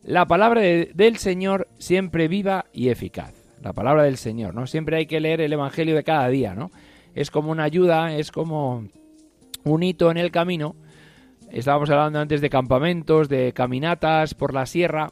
la 0.06 0.26
palabra 0.26 0.62
del 0.62 1.18
Señor 1.18 1.68
siempre 1.78 2.28
viva 2.28 2.66
y 2.72 2.90
eficaz. 2.90 3.34
La 3.62 3.74
palabra 3.74 4.04
del 4.04 4.18
Señor, 4.18 4.54
¿no? 4.54 4.68
Siempre 4.68 4.98
hay 4.98 5.08
que 5.08 5.20
leer 5.20 5.42
el 5.42 5.52
Evangelio 5.52 5.96
de 5.96 6.04
cada 6.04 6.28
día, 6.30 6.54
¿no? 6.54 6.72
Es 7.14 7.32
como 7.32 7.52
una 7.52 7.64
ayuda, 7.64 8.16
es 8.16 8.32
como 8.32 8.88
un 9.64 9.84
hito 9.84 10.12
en 10.12 10.18
el 10.18 10.32
camino 10.32 10.76
Estábamos 11.52 11.90
hablando 11.90 12.20
antes 12.20 12.42
de 12.42 12.50
campamentos, 12.50 13.30
de 13.30 13.54
caminatas 13.54 14.34
por 14.34 14.54
la 14.54 14.66
sierra. 14.66 15.12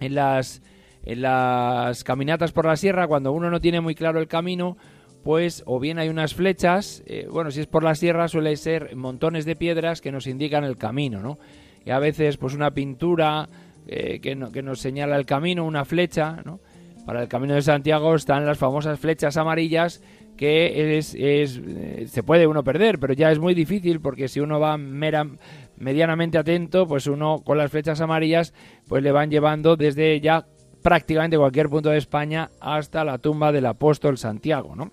En 0.00 0.14
las, 0.14 0.60
en 1.02 1.22
las 1.22 2.04
caminatas 2.04 2.52
por 2.52 2.66
la 2.66 2.76
sierra, 2.76 3.06
cuando 3.06 3.32
uno 3.32 3.48
no 3.48 3.60
tiene 3.60 3.80
muy 3.80 3.94
claro 3.94 4.20
el 4.20 4.28
camino, 4.28 4.76
pues 5.24 5.62
o 5.64 5.80
bien 5.80 5.98
hay 5.98 6.10
unas 6.10 6.34
flechas, 6.34 7.02
eh, 7.06 7.26
bueno, 7.30 7.50
si 7.50 7.60
es 7.60 7.66
por 7.66 7.82
la 7.82 7.94
sierra 7.94 8.28
suele 8.28 8.54
ser 8.56 8.94
montones 8.94 9.46
de 9.46 9.56
piedras 9.56 10.02
que 10.02 10.12
nos 10.12 10.26
indican 10.26 10.64
el 10.64 10.76
camino, 10.76 11.20
¿no? 11.20 11.38
Y 11.86 11.90
a 11.90 11.98
veces 11.98 12.36
pues 12.36 12.52
una 12.52 12.72
pintura 12.72 13.48
eh, 13.86 14.20
que, 14.20 14.38
que, 14.52 14.62
nos 14.62 14.80
señala 14.80 15.16
el 15.16 15.26
camino, 15.26 15.64
una 15.64 15.84
flecha, 15.84 16.42
¿no? 16.44 16.60
Para 17.04 17.22
el 17.22 17.28
camino 17.28 17.54
de 17.54 17.62
Santiago 17.62 18.14
están 18.14 18.44
las 18.44 18.58
famosas 18.58 18.98
flechas 18.98 19.36
amarillas 19.36 20.02
que 20.36 20.98
es, 20.98 21.14
es, 21.14 21.60
eh, 21.66 22.06
se 22.08 22.22
puede 22.22 22.46
uno 22.46 22.62
perder, 22.62 22.98
pero 22.98 23.14
ya 23.14 23.30
es 23.32 23.38
muy 23.38 23.54
difícil 23.54 24.00
porque 24.00 24.28
si 24.28 24.40
uno 24.40 24.60
va 24.60 24.76
medianamente 24.76 26.38
atento, 26.38 26.86
pues 26.86 27.06
uno 27.06 27.42
con 27.44 27.58
las 27.58 27.70
flechas 27.70 28.00
amarillas 28.00 28.52
pues 28.86 29.02
le 29.02 29.12
van 29.12 29.30
llevando 29.30 29.76
desde 29.76 30.20
ya 30.20 30.46
prácticamente 30.82 31.38
cualquier 31.38 31.68
punto 31.68 31.90
de 31.90 31.98
España 31.98 32.50
hasta 32.60 33.02
la 33.04 33.18
tumba 33.18 33.50
del 33.50 33.66
apóstol 33.66 34.18
Santiago, 34.18 34.76
¿no? 34.76 34.92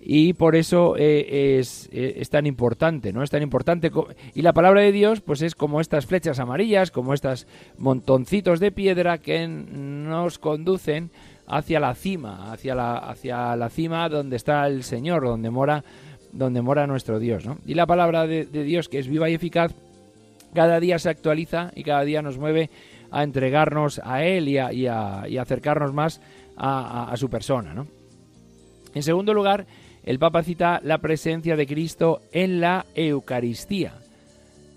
Y 0.00 0.32
por 0.32 0.56
eso 0.56 0.96
eh, 0.96 1.58
es, 1.58 1.88
eh, 1.92 2.14
es, 2.18 2.30
tan 2.30 2.46
importante, 2.46 3.12
¿no? 3.12 3.22
Es 3.22 3.30
tan 3.30 3.42
importante. 3.42 3.90
Y 4.34 4.42
la 4.42 4.52
palabra 4.52 4.80
de 4.80 4.92
Dios, 4.92 5.20
pues 5.20 5.42
es 5.42 5.54
como 5.54 5.80
estas 5.80 6.06
flechas 6.06 6.38
amarillas, 6.38 6.90
como 6.90 7.14
estos 7.14 7.46
montoncitos 7.78 8.60
de 8.60 8.70
piedra 8.70 9.18
que 9.18 9.46
nos 9.48 10.38
conducen 10.38 11.10
hacia 11.48 11.80
la 11.80 11.94
cima, 11.94 12.52
hacia 12.52 12.74
la, 12.74 12.98
hacia 12.98 13.56
la 13.56 13.68
cima 13.70 14.08
donde 14.08 14.36
está 14.36 14.66
el 14.66 14.84
Señor, 14.84 15.24
donde 15.24 15.50
mora, 15.50 15.82
donde 16.32 16.62
mora 16.62 16.86
nuestro 16.86 17.18
Dios. 17.18 17.46
¿no? 17.46 17.58
Y 17.66 17.74
la 17.74 17.86
palabra 17.86 18.26
de, 18.26 18.44
Dios, 18.44 18.88
que 18.88 18.98
es 18.98 19.08
viva 19.08 19.28
y 19.30 19.34
eficaz, 19.34 19.74
cada 20.54 20.78
día 20.78 20.98
se 20.98 21.08
actualiza 21.08 21.72
y 21.74 21.82
cada 21.82 22.04
día 22.04 22.22
nos 22.22 22.38
mueve 22.38 22.70
a 23.10 23.22
entregarnos 23.22 24.00
a 24.04 24.24
Él 24.24 24.48
y 24.48 24.58
a, 24.58 25.22
acercarnos 25.40 25.92
más 25.92 26.20
a, 26.56 27.12
su 27.16 27.30
persona. 27.30 27.72
¿no? 27.72 27.86
En 28.94 29.02
segundo 29.02 29.32
lugar, 29.32 29.66
el 30.08 30.18
Papa 30.18 30.42
cita 30.42 30.80
la 30.82 30.96
presencia 30.96 31.54
de 31.54 31.66
Cristo 31.66 32.22
en 32.32 32.62
la 32.62 32.86
Eucaristía, 32.94 33.92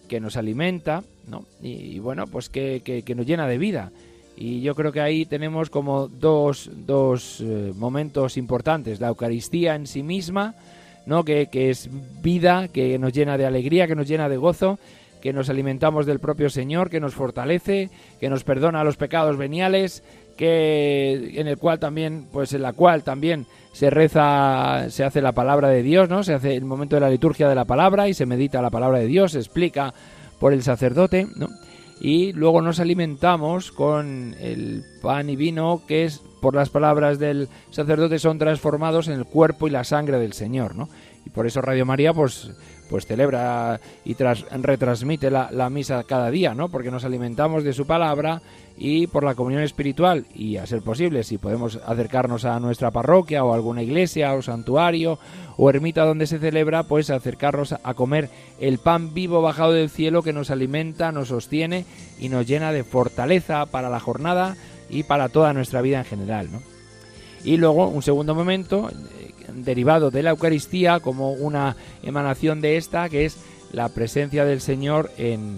que 0.10 0.20
nos 0.20 0.36
alimenta 0.36 1.04
¿no? 1.30 1.46
y, 1.62 2.00
bueno, 2.00 2.28
pues 2.28 2.50
que, 2.50 2.82
que 2.84 3.16
nos 3.16 3.26
llena 3.26 3.48
de 3.48 3.58
vida. 3.58 3.94
Y 4.36 4.60
yo 4.60 4.76
creo 4.76 4.92
que 4.92 5.00
ahí 5.00 5.26
tenemos 5.26 5.70
como 5.70 6.10
dos, 6.10 6.70
dos 6.86 7.40
eh, 7.40 7.72
momentos 7.78 8.36
importantes. 8.36 9.00
La 9.00 9.08
Eucaristía 9.08 9.76
en 9.76 9.88
sí 9.88 10.04
misma, 10.04 10.56
¿no? 11.06 11.24
Que, 11.24 11.48
que, 11.48 11.70
es 11.70 11.90
vida, 12.22 12.68
que 12.68 13.00
nos 13.00 13.14
llena 13.14 13.38
de 13.38 13.46
alegría, 13.46 13.88
que 13.88 13.96
nos 13.96 14.10
llena 14.10 14.28
de 14.28 14.36
gozo, 14.36 14.80
que 15.22 15.34
nos 15.34 15.50
alimentamos 15.50 16.06
del 16.06 16.20
propio 16.20 16.50
Señor, 16.50 16.90
que 16.90 17.00
nos 17.00 17.14
fortalece, 17.14 17.90
que 18.20 18.30
nos 18.30 18.44
perdona 18.44 18.84
los 18.84 18.98
pecados 18.98 19.38
veniales, 19.38 20.04
que 20.38 21.40
en 21.40 21.48
el 21.48 21.58
cual 21.58 21.80
también, 21.80 22.28
pues 22.32 22.54
en 22.54 22.64
la 22.64 22.74
cual 22.74 23.04
también 23.04 23.46
se 23.72 23.90
reza, 23.90 24.90
se 24.90 25.04
hace 25.04 25.22
la 25.22 25.32
palabra 25.32 25.70
de 25.70 25.84
Dios, 25.84 26.10
¿no? 26.10 26.24
Se 26.24 26.34
hace 26.34 26.56
el 26.56 26.66
momento 26.66 26.96
de 26.96 27.02
la 27.02 27.10
liturgia 27.10 27.48
de 27.48 27.56
la 27.56 27.66
palabra 27.66 28.10
y 28.10 28.14
se 28.14 28.26
medita 28.26 28.62
la 28.62 28.70
palabra 28.70 29.00
de 29.00 29.08
Dios, 29.08 29.34
se 29.34 29.40
explica 29.40 29.94
por 30.40 30.54
el 30.54 30.64
sacerdote, 30.64 31.28
¿no? 31.36 31.48
y 32.02 32.34
luego 32.34 32.62
nos 32.62 32.80
alimentamos 32.80 33.72
con 33.72 34.36
el 34.40 34.84
pan 35.04 35.30
y 35.30 35.36
vino 35.36 35.84
que 35.88 36.06
es 36.06 36.20
por 36.42 36.56
las 36.56 36.70
palabras 36.70 37.20
del 37.20 37.48
sacerdote 37.70 38.18
son 38.18 38.40
transformados 38.40 39.08
en 39.08 39.14
el 39.14 39.26
cuerpo 39.26 39.68
y 39.68 39.70
la 39.70 39.84
sangre 39.84 40.18
del 40.18 40.34
Señor, 40.34 40.76
¿no? 40.76 40.90
Y 41.28 41.30
por 41.30 41.46
eso 41.46 41.62
Radio 41.62 41.86
María 41.86 42.12
pues 42.12 42.50
pues 42.92 43.06
celebra 43.06 43.80
y 44.04 44.16
retransmite 44.16 45.32
la, 45.32 45.70
misa 45.70 46.04
cada 46.04 46.30
día, 46.30 46.54
¿no? 46.54 46.68
Porque 46.68 46.92
nos 46.92 47.06
alimentamos 47.06 47.64
de 47.64 47.72
su 47.72 47.88
palabra 47.88 48.42
y 48.78 49.08
por 49.08 49.24
la 49.24 49.34
comunión 49.34 49.64
espiritual 49.64 50.26
y 50.36 50.58
a 50.58 50.68
ser 50.68 50.82
posible 50.82 51.24
si 51.24 51.38
podemos 51.38 51.80
acercarnos 51.86 52.44
a 52.44 52.60
nuestra 52.60 52.92
parroquia 52.92 53.46
o 53.46 53.54
alguna 53.54 53.82
iglesia 53.82 54.34
o 54.34 54.42
santuario 54.42 55.20
o 55.56 55.70
ermita 55.70 56.04
donde 56.04 56.28
se 56.28 56.38
celebra, 56.38 56.84
pues 56.84 57.10
acercarnos 57.10 57.74
a 57.82 57.94
comer 57.94 58.30
el 58.60 58.78
pan 58.78 59.14
vivo 59.14 59.42
bajado 59.42 59.72
del 59.72 59.90
cielo 59.90 60.22
que 60.22 60.34
nos 60.34 60.52
alimenta, 60.52 61.14
nos 61.14 61.30
sostiene 61.30 61.86
y 62.20 62.28
nos 62.28 62.46
llena 62.46 62.74
de 62.74 62.84
fortaleza 62.84 63.66
para 63.68 63.90
la 63.90 64.02
jornada 64.02 64.58
y 64.90 65.04
para 65.04 65.30
toda 65.30 65.54
nuestra 65.54 65.82
vida 65.82 66.00
en 66.00 66.06
general, 66.06 66.52
¿no? 66.52 66.62
Y 67.44 67.58
luego 67.58 67.88
un 67.88 68.04
segundo 68.04 68.36
momento 68.36 68.90
derivado 69.56 70.12
de 70.12 70.24
la 70.24 70.32
Eucaristía 70.32 71.00
como 71.00 71.34
una 71.34 71.76
emanación 72.04 72.62
de 72.62 72.78
esta 72.78 73.10
que 73.10 73.26
es 73.26 73.38
la 73.72 73.90
presencia 73.90 74.46
del 74.46 74.62
Señor 74.62 75.12
en, 75.18 75.58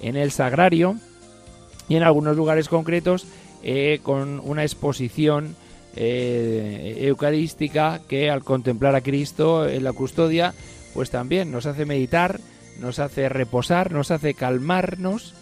en 0.00 0.16
el 0.16 0.30
sagrario. 0.30 0.96
Y 1.88 1.96
en 1.96 2.02
algunos 2.02 2.36
lugares 2.36 2.68
concretos 2.68 3.26
eh, 3.62 4.00
con 4.02 4.40
una 4.40 4.62
exposición 4.62 5.54
eh, 5.94 6.98
eucarística 7.02 8.00
que 8.08 8.30
al 8.30 8.42
contemplar 8.42 8.94
a 8.94 9.02
Cristo 9.02 9.68
en 9.68 9.84
la 9.84 9.92
custodia, 9.92 10.54
pues 10.94 11.10
también 11.10 11.50
nos 11.52 11.66
hace 11.66 11.84
meditar, 11.84 12.40
nos 12.80 12.98
hace 12.98 13.28
reposar, 13.28 13.92
nos 13.92 14.10
hace 14.10 14.34
calmarnos, 14.34 15.34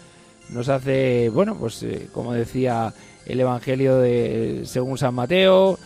nos 0.49 0.69
hace, 0.69 1.29
bueno, 1.29 1.55
pues 1.57 1.81
eh, 1.83 2.09
como 2.11 2.33
decía 2.33 2.93
el 3.25 3.39
Evangelio 3.39 3.97
de 3.97 4.63
según 4.65 4.97
San 4.97 5.15
Mateo, 5.15 5.79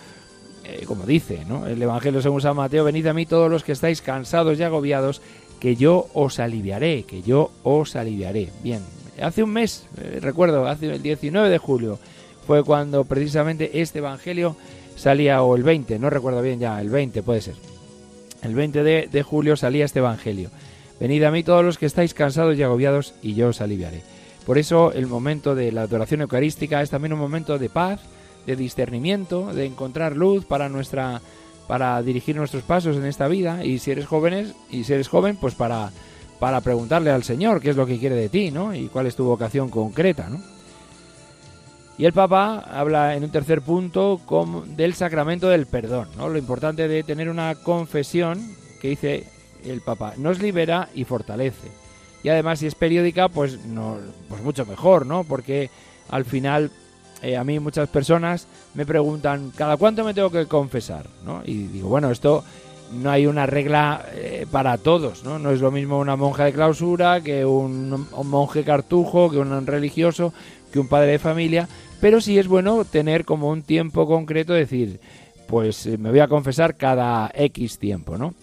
como 0.86 1.05
dice, 1.05 1.43
¿no? 1.48 1.67
El 1.67 1.81
Evangelio 1.81 2.22
según 2.22 2.41
San 2.41 2.55
Mateo, 2.55 2.84
venid 2.84 3.07
a 3.07 3.13
mí 3.13 3.25
todos 3.25 3.50
los 3.50 3.63
que 3.63 3.72
estáis 3.72 4.01
cansados 4.01 4.60
y 4.60 4.63
agobiados, 4.63 5.22
que 5.60 5.75
yo 5.75 6.07
os 6.13 6.39
aliviaré, 6.39 7.03
que 7.03 7.22
yo 7.22 7.51
os 7.63 7.95
aliviaré. 7.95 8.50
Bien, 8.63 8.81
hace 9.22 9.43
un 9.43 9.51
mes, 9.51 9.88
eh, 9.98 10.19
recuerdo, 10.22 10.67
hace 10.67 10.93
el 10.93 11.01
19 11.01 11.50
de 11.50 11.57
julio, 11.57 12.00
fue 12.45 12.63
cuando 12.63 13.05
precisamente 13.05 13.81
este 13.81 14.00
Evangelio 14.00 14.55
salía, 14.95 15.41
o 15.41 15.55
el 15.55 15.63
20, 15.63 16.00
no 16.00 16.10
recuerdo 16.10 16.41
bien 16.41 16.60
ya, 16.60 16.79
el 16.79 16.89
20 16.89 17.24
puede 17.24 17.41
ser. 17.41 17.55
El 18.43 18.53
20 18.53 18.84
de, 18.84 19.10
de 19.12 19.24
julio 19.24 19.55
salía 19.55 19.86
este 19.86 20.00
Evangelio. 20.00 20.50
Venid 21.00 21.24
a 21.24 21.31
mí 21.31 21.43
todos 21.43 21.65
los 21.65 21.77
que 21.77 21.88
estáis 21.88 22.13
cansados 22.13 22.57
y 22.57 22.63
agobiados, 22.63 23.15
y 23.22 23.34
yo 23.34 23.50
os 23.50 23.62
aliviaré. 23.62 24.01
Por 24.45 24.57
eso 24.57 24.93
el 24.93 25.07
momento 25.07 25.55
de 25.55 25.72
la 25.72 25.84
adoración 25.84 26.22
eucarística 26.22 26.81
es 26.81 26.91
también 26.91 27.13
un 27.13 27.19
momento 27.19 27.57
de 27.57 27.69
paz, 27.69 28.01
de 28.45 28.55
discernimiento, 28.55 29.53
de 29.53 29.65
encontrar 29.65 30.15
luz 30.15 30.45
para 30.45 30.69
nuestra 30.69 31.21
para 31.67 32.01
dirigir 32.03 32.35
nuestros 32.35 32.63
pasos 32.63 32.95
en 32.95 33.05
esta 33.05 33.27
vida 33.27 33.65
y 33.65 33.79
si 33.79 33.91
eres 33.91 34.05
jóvenes 34.05 34.53
y 34.69 34.83
si 34.83 34.93
eres 34.93 35.07
joven 35.07 35.35
pues 35.35 35.55
para 35.55 35.91
para 36.39 36.61
preguntarle 36.61 37.09
al 37.09 37.23
Señor 37.23 37.61
qué 37.61 37.71
es 37.71 37.75
lo 37.75 37.85
que 37.85 37.97
quiere 37.97 38.15
de 38.15 38.29
ti, 38.29 38.51
¿no? 38.51 38.75
Y 38.75 38.87
cuál 38.87 39.07
es 39.07 39.15
tu 39.15 39.23
vocación 39.23 39.69
concreta, 39.69 40.29
¿no? 40.29 40.41
Y 41.97 42.05
el 42.05 42.13
Papa 42.13 42.59
habla 42.59 43.15
en 43.15 43.23
un 43.23 43.31
tercer 43.31 43.61
punto 43.61 44.19
del 44.75 44.93
sacramento 44.95 45.47
del 45.47 45.65
perdón, 45.65 46.09
¿no? 46.17 46.27
Lo 46.27 46.37
importante 46.37 46.89
de 46.89 47.03
tener 47.03 47.29
una 47.29 47.55
confesión 47.55 48.55
que 48.81 48.89
dice 48.89 49.27
el 49.63 49.81
Papa, 49.81 50.13
nos 50.17 50.41
libera 50.41 50.89
y 50.93 51.05
fortalece. 51.05 51.69
Y 52.21 52.29
además 52.29 52.59
si 52.59 52.67
es 52.67 52.75
periódica, 52.75 53.29
pues, 53.29 53.65
no, 53.65 53.97
pues 54.27 54.41
mucho 54.41 54.65
mejor, 54.65 55.05
¿no? 55.05 55.23
Porque 55.23 55.69
al 56.09 56.25
final 56.25 56.69
eh, 57.22 57.38
a 57.38 57.43
mí 57.43 57.60
muchas 57.60 57.89
personas 57.89 58.48
me 58.74 58.86
preguntan, 58.86 59.51
¿cada 59.55 59.77
cuánto 59.77 60.03
me 60.03 60.13
tengo 60.13 60.29
que 60.29 60.45
confesar? 60.45 61.05
¿no? 61.25 61.41
Y 61.45 61.67
digo, 61.67 61.89
bueno, 61.89 62.12
esto 62.12 62.43
no 62.93 63.10
hay 63.10 63.25
una 63.25 63.45
regla 63.45 64.05
eh, 64.13 64.45
para 64.51 64.77
todos, 64.77 65.24
¿no? 65.24 65.39
No 65.39 65.51
es 65.51 65.62
lo 65.62 65.72
mismo 65.72 66.00
una 66.00 66.15
monja 66.15 66.45
de 66.45 66.53
clausura 66.53 67.22
que 67.22 67.45
un, 67.45 68.07
monje 68.24 68.63
cartujo, 68.63 69.29
que 69.29 69.38
un 69.38 69.65
religioso, 69.65 70.34
que 70.72 70.79
un 70.79 70.88
padre 70.88 71.13
de 71.13 71.19
familia, 71.19 71.67
pero 72.00 72.22
sí 72.22 72.38
es 72.38 72.48
bueno 72.48 72.86
tener 72.86 73.25
como 73.25 73.50
un 73.50 73.63
tiempo 73.63 74.07
concreto, 74.07 74.53
decir, 74.53 75.00
pues 75.48 75.86
eh, 75.86 75.98
me 75.98 76.10
voy 76.10 76.19
a 76.19 76.27
confesar 76.27 76.75
cada 76.75 77.31
X 77.34 77.79
tiempo, 77.79 78.17
¿no? 78.17 78.34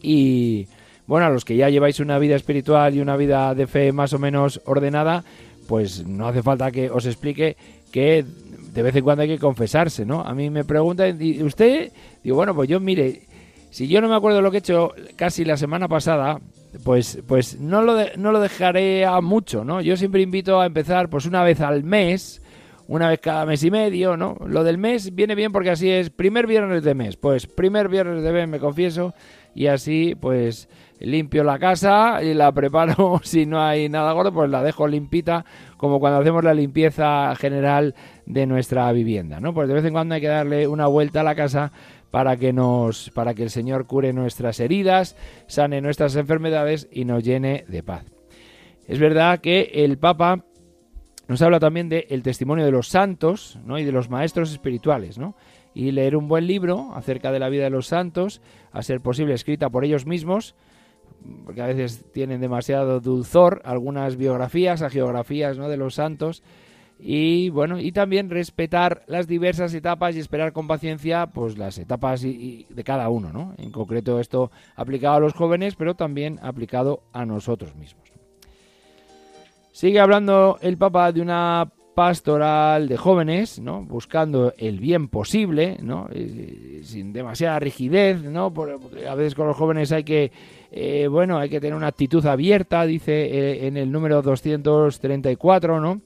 Y 0.00 0.68
bueno, 1.06 1.26
a 1.26 1.30
los 1.30 1.44
que 1.44 1.56
ya 1.56 1.70
lleváis 1.70 2.00
una 2.00 2.18
vida 2.18 2.36
espiritual 2.36 2.94
y 2.94 3.00
una 3.00 3.16
vida 3.16 3.54
de 3.54 3.66
fe 3.66 3.92
más 3.92 4.12
o 4.12 4.18
menos 4.18 4.60
ordenada, 4.64 5.24
pues 5.66 6.06
no 6.06 6.28
hace 6.28 6.42
falta 6.42 6.70
que 6.70 6.90
os 6.90 7.06
explique 7.06 7.56
que 7.96 8.26
de 8.74 8.82
vez 8.82 8.94
en 8.94 9.04
cuando 9.04 9.22
hay 9.22 9.28
que 9.28 9.38
confesarse, 9.38 10.04
¿no? 10.04 10.20
A 10.20 10.34
mí 10.34 10.50
me 10.50 10.66
preguntan, 10.66 11.16
¿y 11.18 11.42
usted? 11.42 11.90
Digo, 12.22 12.36
bueno, 12.36 12.54
pues 12.54 12.68
yo 12.68 12.78
mire, 12.78 13.22
si 13.70 13.88
yo 13.88 14.02
no 14.02 14.08
me 14.10 14.14
acuerdo 14.14 14.42
lo 14.42 14.50
que 14.50 14.58
he 14.58 14.60
hecho 14.60 14.92
casi 15.16 15.46
la 15.46 15.56
semana 15.56 15.88
pasada, 15.88 16.38
pues, 16.84 17.20
pues 17.26 17.58
no, 17.58 17.80
lo 17.80 17.96
no 18.18 18.32
lo 18.32 18.40
dejaré 18.40 19.06
a 19.06 19.22
mucho, 19.22 19.64
¿no? 19.64 19.80
Yo 19.80 19.96
siempre 19.96 20.20
invito 20.20 20.60
a 20.60 20.66
empezar 20.66 21.08
pues 21.08 21.24
una 21.24 21.42
vez 21.42 21.62
al 21.62 21.84
mes, 21.84 22.42
una 22.86 23.08
vez 23.08 23.20
cada 23.20 23.46
mes 23.46 23.64
y 23.64 23.70
medio, 23.70 24.18
¿no? 24.18 24.36
Lo 24.46 24.62
del 24.62 24.76
mes 24.76 25.14
viene 25.14 25.34
bien 25.34 25.52
porque 25.52 25.70
así 25.70 25.88
es 25.88 26.10
primer 26.10 26.46
viernes 26.46 26.84
de 26.84 26.94
mes, 26.94 27.16
pues 27.16 27.46
primer 27.46 27.88
viernes 27.88 28.22
de 28.22 28.30
mes 28.30 28.46
me 28.46 28.58
confieso 28.58 29.14
y 29.56 29.68
así 29.68 30.14
pues 30.14 30.68
limpio 31.00 31.42
la 31.42 31.58
casa 31.58 32.22
y 32.22 32.34
la 32.34 32.52
preparo 32.52 33.20
si 33.24 33.46
no 33.46 33.60
hay 33.60 33.88
nada 33.88 34.12
gordo, 34.12 34.32
pues 34.32 34.50
la 34.50 34.62
dejo 34.62 34.86
limpita 34.86 35.44
como 35.78 35.98
cuando 35.98 36.20
hacemos 36.20 36.44
la 36.44 36.54
limpieza 36.54 37.34
general 37.36 37.94
de 38.26 38.46
nuestra 38.46 38.92
vivienda, 38.92 39.40
¿no? 39.40 39.54
Pues 39.54 39.66
de 39.66 39.74
vez 39.74 39.84
en 39.84 39.94
cuando 39.94 40.14
hay 40.14 40.20
que 40.20 40.28
darle 40.28 40.68
una 40.68 40.86
vuelta 40.86 41.22
a 41.22 41.24
la 41.24 41.34
casa 41.34 41.72
para 42.10 42.36
que 42.36 42.52
nos 42.52 43.10
para 43.10 43.34
que 43.34 43.42
el 43.42 43.50
Señor 43.50 43.86
cure 43.86 44.12
nuestras 44.12 44.60
heridas, 44.60 45.16
sane 45.46 45.80
nuestras 45.80 46.14
enfermedades 46.16 46.86
y 46.92 47.06
nos 47.06 47.24
llene 47.24 47.64
de 47.66 47.82
paz. 47.82 48.04
Es 48.86 48.98
verdad 48.98 49.40
que 49.40 49.70
el 49.72 49.98
Papa 49.98 50.44
nos 51.28 51.42
habla 51.42 51.58
también 51.58 51.88
del 51.88 52.22
testimonio 52.22 52.64
de 52.64 52.70
los 52.70 52.88
santos 52.88 53.58
¿no? 53.64 53.78
y 53.78 53.84
de 53.84 53.90
los 53.90 54.10
maestros 54.10 54.52
espirituales, 54.52 55.18
¿no? 55.18 55.34
Y 55.76 55.90
leer 55.90 56.16
un 56.16 56.26
buen 56.26 56.46
libro 56.46 56.92
acerca 56.94 57.30
de 57.30 57.38
la 57.38 57.50
vida 57.50 57.64
de 57.64 57.70
los 57.70 57.86
santos, 57.86 58.40
a 58.72 58.80
ser 58.80 59.02
posible 59.02 59.34
escrita 59.34 59.68
por 59.68 59.84
ellos 59.84 60.06
mismos, 60.06 60.54
porque 61.44 61.60
a 61.60 61.66
veces 61.66 62.02
tienen 62.14 62.40
demasiado 62.40 62.98
dulzor 62.98 63.60
algunas 63.62 64.16
biografías, 64.16 64.82
geografías 64.90 65.58
¿no? 65.58 65.68
de 65.68 65.76
los 65.76 65.94
santos, 65.94 66.42
y 66.98 67.50
bueno, 67.50 67.78
y 67.78 67.92
también 67.92 68.30
respetar 68.30 69.02
las 69.06 69.26
diversas 69.26 69.74
etapas 69.74 70.16
y 70.16 70.20
esperar 70.20 70.54
con 70.54 70.66
paciencia 70.66 71.26
pues 71.26 71.58
las 71.58 71.76
etapas 71.76 72.22
de 72.22 72.82
cada 72.82 73.10
uno, 73.10 73.34
¿no? 73.34 73.52
En 73.58 73.70
concreto 73.70 74.18
esto 74.18 74.50
aplicado 74.76 75.16
a 75.16 75.20
los 75.20 75.34
jóvenes, 75.34 75.74
pero 75.76 75.94
también 75.94 76.38
aplicado 76.40 77.02
a 77.12 77.26
nosotros 77.26 77.76
mismos. 77.76 78.10
Sigue 79.72 80.00
hablando 80.00 80.56
el 80.62 80.78
Papa 80.78 81.12
de 81.12 81.20
una 81.20 81.70
pastoral 81.96 82.88
de 82.88 82.98
jóvenes, 82.98 83.58
¿no? 83.58 83.80
Buscando 83.82 84.52
el 84.58 84.80
bien 84.80 85.08
posible, 85.08 85.78
¿no? 85.80 86.08
Eh, 86.12 86.82
sin 86.84 87.14
demasiada 87.14 87.58
rigidez, 87.58 88.20
¿no? 88.20 88.52
Porque 88.52 89.08
a 89.08 89.14
veces 89.14 89.34
con 89.34 89.46
los 89.46 89.56
jóvenes 89.56 89.92
hay 89.92 90.04
que, 90.04 90.30
eh, 90.70 91.08
bueno, 91.08 91.38
hay 91.38 91.48
que 91.48 91.58
tener 91.58 91.74
una 91.74 91.86
actitud 91.86 92.24
abierta, 92.26 92.84
dice 92.84 93.12
eh, 93.12 93.66
en 93.66 93.78
el 93.78 93.90
número 93.90 94.20
234, 94.20 95.80
¿no? 95.80 96.02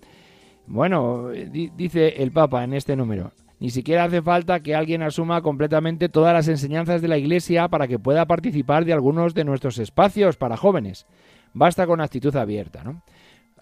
Bueno, 0.68 1.30
dice 1.30 2.22
el 2.22 2.30
Papa 2.30 2.62
en 2.62 2.74
este 2.74 2.94
número, 2.94 3.32
ni 3.58 3.70
siquiera 3.70 4.04
hace 4.04 4.22
falta 4.22 4.60
que 4.60 4.76
alguien 4.76 5.02
asuma 5.02 5.42
completamente 5.42 6.08
todas 6.08 6.32
las 6.32 6.46
enseñanzas 6.46 7.02
de 7.02 7.08
la 7.08 7.18
Iglesia 7.18 7.66
para 7.66 7.88
que 7.88 7.98
pueda 7.98 8.26
participar 8.26 8.84
de 8.84 8.92
algunos 8.92 9.34
de 9.34 9.42
nuestros 9.42 9.76
espacios 9.78 10.36
para 10.36 10.56
jóvenes. 10.56 11.04
Basta 11.52 11.84
con 11.84 12.00
actitud 12.00 12.36
abierta, 12.36 12.84
¿no? 12.84 13.02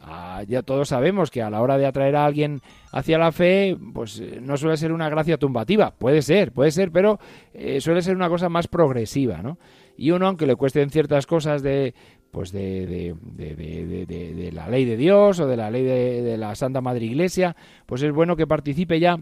Ah, 0.01 0.43
ya 0.47 0.63
todos 0.63 0.89
sabemos 0.89 1.31
que 1.31 1.43
a 1.43 1.51
la 1.51 1.61
hora 1.61 1.77
de 1.77 1.87
atraer 1.87 2.17
a 2.17 2.25
alguien 2.25 2.61
hacia 2.93 3.19
la 3.19 3.33
fe, 3.33 3.77
pues 3.93 4.21
eh, 4.21 4.39
no 4.41 4.57
suele 4.57 4.77
ser 4.77 4.93
una 4.93 5.09
gracia 5.09 5.39
tumbativa. 5.39 5.91
Puede 5.91 6.23
ser, 6.23 6.53
puede 6.53 6.71
ser, 6.71 6.93
pero 6.93 7.19
eh, 7.53 7.81
suele 7.81 8.03
ser 8.03 8.17
una 8.17 8.29
cosa 8.29 8.49
más 8.49 8.69
progresiva, 8.69 9.43
¿no? 9.43 9.59
Y 9.97 10.13
uno, 10.13 10.29
aunque 10.29 10.47
le 10.47 10.55
cuesten 10.55 10.91
ciertas 10.91 11.27
cosas 11.27 11.63
de, 11.63 11.95
pues 12.31 12.53
de, 12.53 13.15
de, 13.37 14.51
la 14.53 14.69
ley 14.69 14.85
de 14.85 14.97
Dios 14.97 15.41
o 15.41 15.47
de 15.47 15.57
la 15.57 15.71
ley 15.71 15.83
de, 15.83 16.37
la 16.39 16.55
Santa 16.55 16.81
Madre 16.81 17.05
Iglesia, 17.05 17.57
pues 17.85 18.03
es 18.03 18.13
bueno 18.13 18.37
que 18.37 18.47
participe 18.47 19.01
ya 19.01 19.19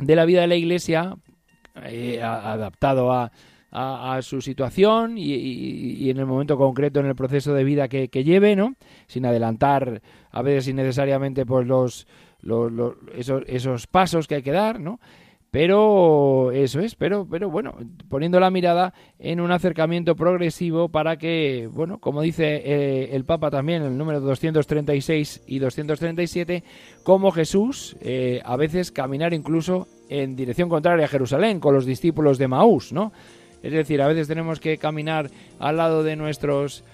de 0.00 0.16
la 0.16 0.24
vida 0.24 0.40
de 0.40 0.48
la 0.48 0.56
Iglesia 0.56 1.16
eh, 1.84 2.20
adaptado 2.20 3.12
a, 3.12 3.30
a, 3.74 4.22
su 4.22 4.40
situación 4.40 5.18
y, 5.18 6.08
en 6.08 6.18
el 6.18 6.26
momento 6.26 6.56
concreto 6.56 7.00
en 7.00 7.06
el 7.06 7.16
proceso 7.16 7.52
de 7.52 7.64
vida 7.64 7.88
que, 7.88 8.24
lleve, 8.24 8.54
¿no? 8.54 8.74
Sin 9.08 9.26
adelantar 9.26 10.00
a 10.30 10.42
veces 10.42 10.68
innecesariamente 10.68 11.44
pues 11.44 11.66
los, 11.66 12.06
los, 12.40 12.94
esos, 13.16 13.42
esos 13.46 13.86
pasos 13.88 14.28
que 14.28 14.36
hay 14.36 14.42
que 14.42 14.52
dar, 14.52 14.78
¿no? 14.78 15.00
Pero 15.50 16.50
eso 16.50 16.80
es, 16.80 16.96
pero, 16.96 17.28
pero 17.30 17.48
bueno, 17.48 17.76
poniendo 18.08 18.40
la 18.40 18.50
mirada 18.50 18.92
en 19.20 19.40
un 19.40 19.52
acercamiento 19.52 20.16
progresivo 20.16 20.88
para 20.88 21.16
que, 21.16 21.68
bueno, 21.72 21.98
como 21.98 22.22
dice 22.22 22.60
eh, 22.64 23.10
el 23.12 23.24
Papa 23.24 23.50
también 23.50 23.82
en 23.82 23.92
el 23.92 23.98
número 23.98 24.20
236 24.20 25.44
y 25.46 25.60
237, 25.60 26.64
como 27.04 27.30
Jesús, 27.30 27.96
eh, 28.00 28.40
a 28.44 28.56
veces 28.56 28.90
caminar 28.90 29.32
incluso 29.32 29.86
en 30.08 30.34
dirección 30.34 30.68
contraria 30.68 31.04
a 31.04 31.08
Jerusalén 31.08 31.60
con 31.60 31.72
los 31.72 31.86
discípulos 31.86 32.36
de 32.38 32.48
Maús, 32.48 32.92
¿no? 32.92 33.12
Es 33.64 33.72
decir, 33.72 34.02
a 34.02 34.06
veces 34.06 34.28
tenemos 34.28 34.60
que 34.60 34.76
caminar 34.76 35.30
al 35.58 35.78
lado 35.78 36.02
de 36.02 36.16
nuestros 36.16 36.84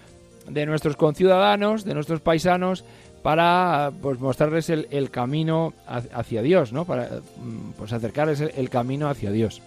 de 0.48 0.66
nuestros 0.66 0.96
conciudadanos, 0.96 1.84
de 1.84 1.94
nuestros 1.94 2.20
paisanos, 2.20 2.84
para 3.22 3.92
pues, 4.00 4.18
mostrarles 4.20 4.70
el, 4.70 5.10
camino 5.10 5.74
hacia 5.86 6.42
Dios, 6.42 6.72
¿no? 6.72 6.84
Para 6.84 7.20
mm, 7.36 7.72
pues, 7.76 7.92
acercarles 7.92 8.40
el, 8.40 8.70
camino 8.70 9.08
hacia 9.08 9.30
Dios. 9.30 9.60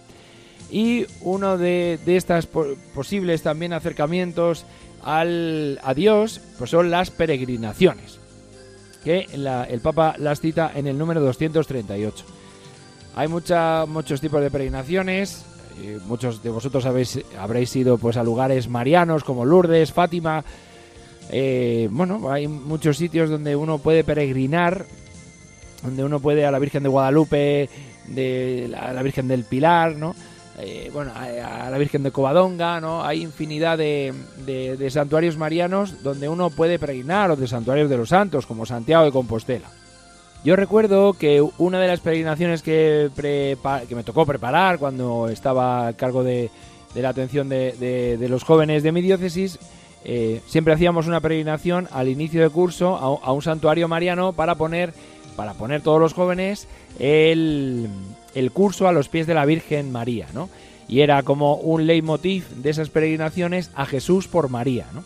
Y 0.70 1.06
uno 1.20 1.56
de, 1.56 1.98
de 2.04 2.46
posibles 2.94 3.42
también 3.42 3.72
acercamientos 3.72 4.64
al, 5.02 5.78
a 5.84 5.94
Dios 5.94 6.40
pues 6.58 6.70
son 6.70 6.90
las 6.90 7.10
peregrinaciones, 7.10 8.18
que 9.04 9.28
el 9.32 9.80
Papa 9.80 10.16
las 10.18 10.40
cita 10.40 10.72
en 10.74 10.86
el 10.86 10.98
número 10.98 11.20
238. 11.20 12.24
Hay 13.14 13.28
muchos 13.28 14.20
tipos 14.20 14.40
de 14.40 14.50
peregrinaciones, 14.50 15.44
eh, 15.82 15.98
muchos 16.06 16.42
de 16.42 16.50
vosotros 16.50 16.86
habéis, 16.86 17.20
habréis 17.38 17.74
ido 17.76 17.98
pues, 17.98 18.16
a 18.16 18.22
lugares 18.22 18.68
marianos 18.68 19.24
como 19.24 19.44
Lourdes, 19.44 19.92
Fátima, 19.92 20.44
eh, 21.30 21.88
bueno, 21.90 22.30
hay 22.30 22.48
muchos 22.48 22.96
sitios 22.96 23.30
donde 23.30 23.56
uno 23.56 23.78
puede 23.78 24.04
peregrinar, 24.04 24.84
donde 25.82 26.04
uno 26.04 26.20
puede 26.20 26.44
a 26.46 26.50
la 26.50 26.58
Virgen 26.58 26.82
de 26.82 26.88
Guadalupe, 26.88 27.68
de 28.08 28.68
la, 28.70 29.02
Virgen 29.02 29.28
del 29.28 29.44
Pilar, 29.44 29.96
¿no? 29.96 30.14
Eh, 30.58 30.90
bueno, 30.92 31.12
a, 31.14 31.68
la 31.70 31.78
Virgen 31.78 32.02
de 32.02 32.12
Covadonga, 32.12 32.80
¿no? 32.80 33.04
Hay 33.04 33.22
infinidad 33.22 33.78
de, 33.78 34.14
de, 34.46 34.90
santuarios 34.90 35.36
marianos 35.36 36.02
donde 36.02 36.28
uno 36.28 36.50
puede 36.50 36.78
peregrinar, 36.78 37.30
o 37.30 37.36
de 37.36 37.48
santuarios 37.48 37.90
de 37.90 37.96
los 37.96 38.10
santos, 38.10 38.46
como 38.46 38.66
Santiago 38.66 39.04
de 39.04 39.12
Compostela. 39.12 39.68
Yo 40.44 40.56
recuerdo 40.56 41.14
que 41.14 41.42
una 41.58 41.80
de 41.80 41.88
las 41.88 42.00
peregrinaciones 42.00 42.62
que, 42.62 43.10
que 43.16 43.94
me 43.94 44.04
tocó 44.04 44.26
preparar 44.26 44.78
cuando 44.78 45.28
estaba 45.28 45.88
a 45.88 45.92
cargo 45.94 46.22
de, 46.22 46.50
la 46.94 47.08
atención 47.08 47.48
de, 47.48 48.26
los 48.28 48.44
jóvenes 48.44 48.82
de 48.82 48.92
mi 48.92 49.00
diócesis 49.00 49.58
eh, 50.04 50.42
siempre 50.46 50.74
hacíamos 50.74 51.06
una 51.06 51.20
peregrinación 51.20 51.88
al 51.90 52.08
inicio 52.08 52.42
de 52.42 52.50
curso 52.50 52.94
a, 52.96 53.32
un 53.32 53.40
santuario 53.40 53.88
mariano 53.88 54.34
para 54.34 54.54
poner, 54.54 54.92
para 55.34 55.54
poner 55.54 55.80
todos 55.80 55.98
los 55.98 56.12
jóvenes 56.12 56.68
el, 56.98 57.88
curso 58.52 58.86
a 58.86 58.92
los 58.92 59.08
pies 59.08 59.26
de 59.26 59.32
la 59.32 59.46
Virgen 59.46 59.90
María, 59.90 60.26
¿no? 60.34 60.50
Y 60.86 61.00
era 61.00 61.22
como 61.22 61.54
un 61.54 61.86
leitmotiv 61.86 62.46
de 62.50 62.68
esas 62.68 62.90
peregrinaciones 62.90 63.70
a 63.74 63.86
Jesús 63.86 64.28
por 64.28 64.50
María, 64.50 64.86
¿no? 64.92 65.02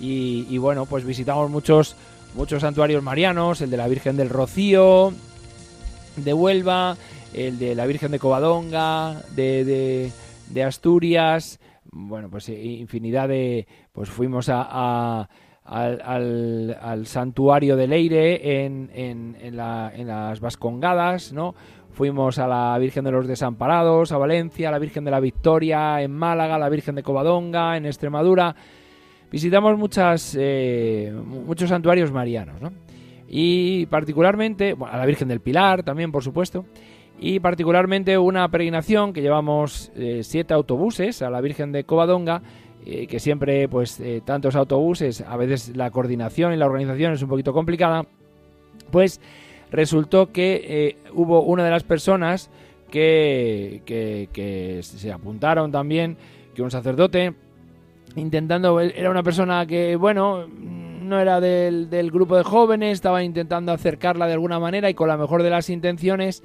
Y, 0.00 0.56
bueno, 0.58 0.86
pues 0.86 1.04
visitamos 1.04 1.50
muchos, 1.50 1.96
muchos 2.38 2.62
santuarios 2.62 3.02
marianos, 3.02 3.60
el 3.62 3.70
de 3.70 3.76
la 3.76 3.88
Virgen 3.88 4.16
del 4.16 4.28
Rocío, 4.28 5.12
de 6.14 6.32
Huelva, 6.32 6.96
el 7.34 7.58
de 7.58 7.74
la 7.74 7.84
Virgen 7.84 8.12
de 8.12 8.20
Covadonga, 8.20 9.22
de, 9.34 10.12
de 10.48 10.62
Asturias, 10.62 11.58
bueno, 11.90 12.30
pues 12.30 12.48
eh, 12.48 12.62
infinidad 12.62 13.26
de, 13.26 13.66
pues 13.90 14.08
fuimos 14.08 14.48
a, 14.52 15.28
al, 15.64 17.02
santuario 17.06 17.74
de 17.74 17.88
Leire 17.88 18.64
en, 18.64 18.88
en, 18.94 19.56
las 19.56 20.38
Vascongadas, 20.38 21.32
¿no? 21.32 21.56
Fuimos 21.90 22.38
a 22.38 22.46
la 22.46 22.78
Virgen 22.78 23.02
de 23.02 23.10
los 23.10 23.26
Desamparados, 23.26 24.12
a 24.12 24.18
Valencia, 24.18 24.68
a 24.68 24.72
la 24.72 24.78
Virgen 24.78 25.04
de 25.04 25.10
la 25.10 25.18
Victoria, 25.18 26.00
en 26.02 26.12
Málaga, 26.12 26.54
a 26.54 26.60
la 26.60 26.68
Virgen 26.68 26.94
de 26.94 27.02
Covadonga, 27.02 27.76
en 27.76 27.86
Extremadura. 27.86 28.54
Visitamos 29.30 29.76
muchas, 29.76 30.36
eh, 30.38 31.12
muchos 31.24 31.68
santuarios 31.68 32.10
marianos, 32.10 32.60
¿no? 32.62 32.72
Y 33.28 33.84
particularmente, 33.86 34.74
a 34.90 34.96
la 34.96 35.04
Virgen 35.04 35.28
del 35.28 35.40
Pilar 35.40 35.82
también, 35.82 36.12
por 36.12 36.22
supuesto. 36.22 36.64
y 37.20 37.40
particularmente 37.40 38.16
una 38.16 38.48
peregrinación 38.48 39.12
que 39.12 39.20
llevamos 39.20 39.90
eh, 39.96 40.20
siete 40.22 40.54
autobuses 40.54 41.20
a 41.20 41.30
la 41.30 41.40
Virgen 41.40 41.72
de 41.72 41.82
Covadonga, 41.82 42.42
eh, 42.86 43.08
que 43.08 43.18
siempre 43.18 43.68
pues 43.68 44.00
tantos 44.24 44.54
autobuses, 44.54 45.22
a 45.22 45.36
veces 45.36 45.76
la 45.76 45.90
coordinación 45.90 46.52
y 46.52 46.56
la 46.56 46.66
organización 46.66 47.14
es 47.14 47.22
un 47.22 47.28
poquito 47.28 47.52
complicada, 47.52 48.06
pues 48.92 49.20
resultó 49.72 50.30
que 50.30 50.96
hubo 51.12 51.42
una 51.42 51.64
de 51.64 51.70
las 51.70 51.82
personas 51.82 52.50
que, 52.88 53.82
que 53.84 54.78
se 54.82 55.10
apuntaron 55.10 55.72
también, 55.72 56.16
que 56.54 56.62
un 56.62 56.70
sacerdote, 56.70 57.34
intentando, 58.18 58.80
era 58.80 59.10
una 59.10 59.22
persona 59.22 59.66
que, 59.66 59.96
bueno, 59.96 60.46
no 61.08 61.18
era 61.20 61.40
del, 61.40 62.10
grupo 62.10 62.36
de 62.36 62.44
jóvenes, 62.44 62.92
estaba 62.92 63.24
intentando 63.24 63.72
acercarla 63.72 64.26
de 64.26 64.34
alguna 64.34 64.60
manera 64.60 64.88
y 64.90 64.94
con 64.94 65.08
la 65.08 65.16
mejor 65.16 65.42
de 65.42 65.50
las 65.50 65.70
intenciones, 65.70 66.42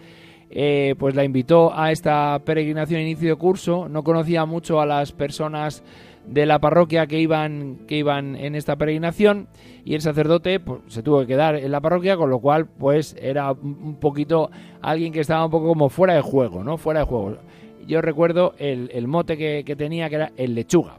eh, 0.49 0.95
pues 0.97 1.15
la 1.15 1.23
invitó 1.23 1.77
a 1.77 1.91
esta 1.91 2.39
peregrinación 2.43 3.01
inicio 3.01 3.29
de 3.29 3.35
curso. 3.35 3.87
No 3.89 4.03
conocía 4.03 4.45
mucho 4.45 4.79
a 4.79 4.85
las 4.85 5.11
personas 5.11 5.83
de 6.25 6.45
la 6.45 6.59
parroquia 6.59 7.07
que 7.07 7.19
iban, 7.19 7.79
que 7.87 7.97
iban 7.97 8.35
en 8.35 8.55
esta 8.55 8.77
peregrinación 8.77 9.49
y 9.83 9.95
el 9.95 10.01
sacerdote 10.01 10.59
pues, 10.59 10.81
se 10.87 11.03
tuvo 11.03 11.19
que 11.21 11.27
quedar 11.27 11.55
en 11.55 11.71
la 11.71 11.81
parroquia, 11.81 12.15
con 12.15 12.29
lo 12.29 12.39
cual 12.39 12.65
pues 12.65 13.15
era 13.19 13.51
un 13.51 13.97
poquito 13.99 14.49
alguien 14.81 15.11
que 15.11 15.19
estaba 15.19 15.45
un 15.45 15.51
poco 15.51 15.67
como 15.67 15.89
fuera 15.89 16.13
de 16.13 16.21
juego, 16.21 16.63
¿no? 16.63 16.77
Fuera 16.77 17.01
de 17.01 17.05
juego. 17.05 17.37
Yo 17.85 18.01
recuerdo 18.01 18.53
el, 18.57 19.07
mote 19.07 19.35
que, 19.35 19.63
que 19.65 19.75
tenía 19.75 20.09
que 20.09 20.15
era 20.15 20.31
el 20.37 20.55
lechuga. 20.55 20.97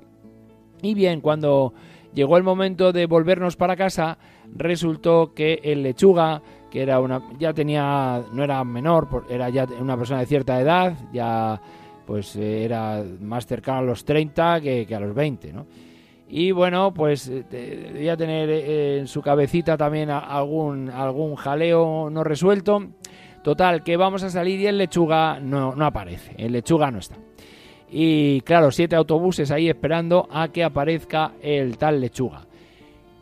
Y 0.84 0.94
bien, 0.94 1.20
cuando 1.20 1.74
Llegó 2.14 2.36
el 2.36 2.44
momento 2.44 2.92
de 2.92 3.06
volvernos 3.06 3.56
para 3.56 3.74
casa, 3.74 4.18
resultó 4.54 5.34
que 5.34 5.60
el 5.64 5.82
lechuga, 5.82 6.40
que 6.70 6.82
era 6.82 7.00
una 7.00 7.20
ya 7.38 7.52
tenía 7.52 8.22
no 8.32 8.44
era 8.44 8.62
menor, 8.62 9.24
era 9.28 9.48
ya 9.48 9.66
una 9.80 9.96
persona 9.96 10.20
de 10.20 10.26
cierta 10.26 10.60
edad, 10.60 10.94
ya 11.12 11.60
pues 12.06 12.36
era 12.36 13.02
más 13.20 13.46
cercano 13.46 13.78
a 13.78 13.82
los 13.82 14.04
30 14.04 14.60
que, 14.60 14.94
a 14.94 15.00
los 15.00 15.12
20, 15.12 15.52
¿no? 15.52 15.66
Y 16.28 16.52
bueno, 16.52 16.94
pues 16.94 17.28
eh, 17.28 17.44
debía 17.50 18.16
tener 18.16 18.48
eh, 18.48 18.98
en 18.98 19.08
su 19.08 19.20
cabecita 19.20 19.76
también 19.76 20.10
algún, 20.10 20.90
algún 20.90 21.34
jaleo 21.34 22.10
no 22.10 22.22
resuelto. 22.22 22.90
Total, 23.42 23.82
que 23.82 23.96
vamos 23.96 24.22
a 24.22 24.30
salir 24.30 24.60
y 24.60 24.66
el 24.66 24.78
lechuga 24.78 25.38
no, 25.40 25.74
no 25.74 25.84
aparece, 25.84 26.34
el 26.38 26.52
lechuga 26.52 26.90
no 26.90 26.98
está. 26.98 27.16
Y 27.90 28.40
claro, 28.40 28.70
siete 28.70 28.96
autobuses 28.96 29.50
ahí 29.50 29.68
esperando 29.68 30.28
a 30.30 30.48
que 30.48 30.64
aparezca 30.64 31.32
el 31.42 31.78
tal 31.78 32.00
lechuga. 32.00 32.46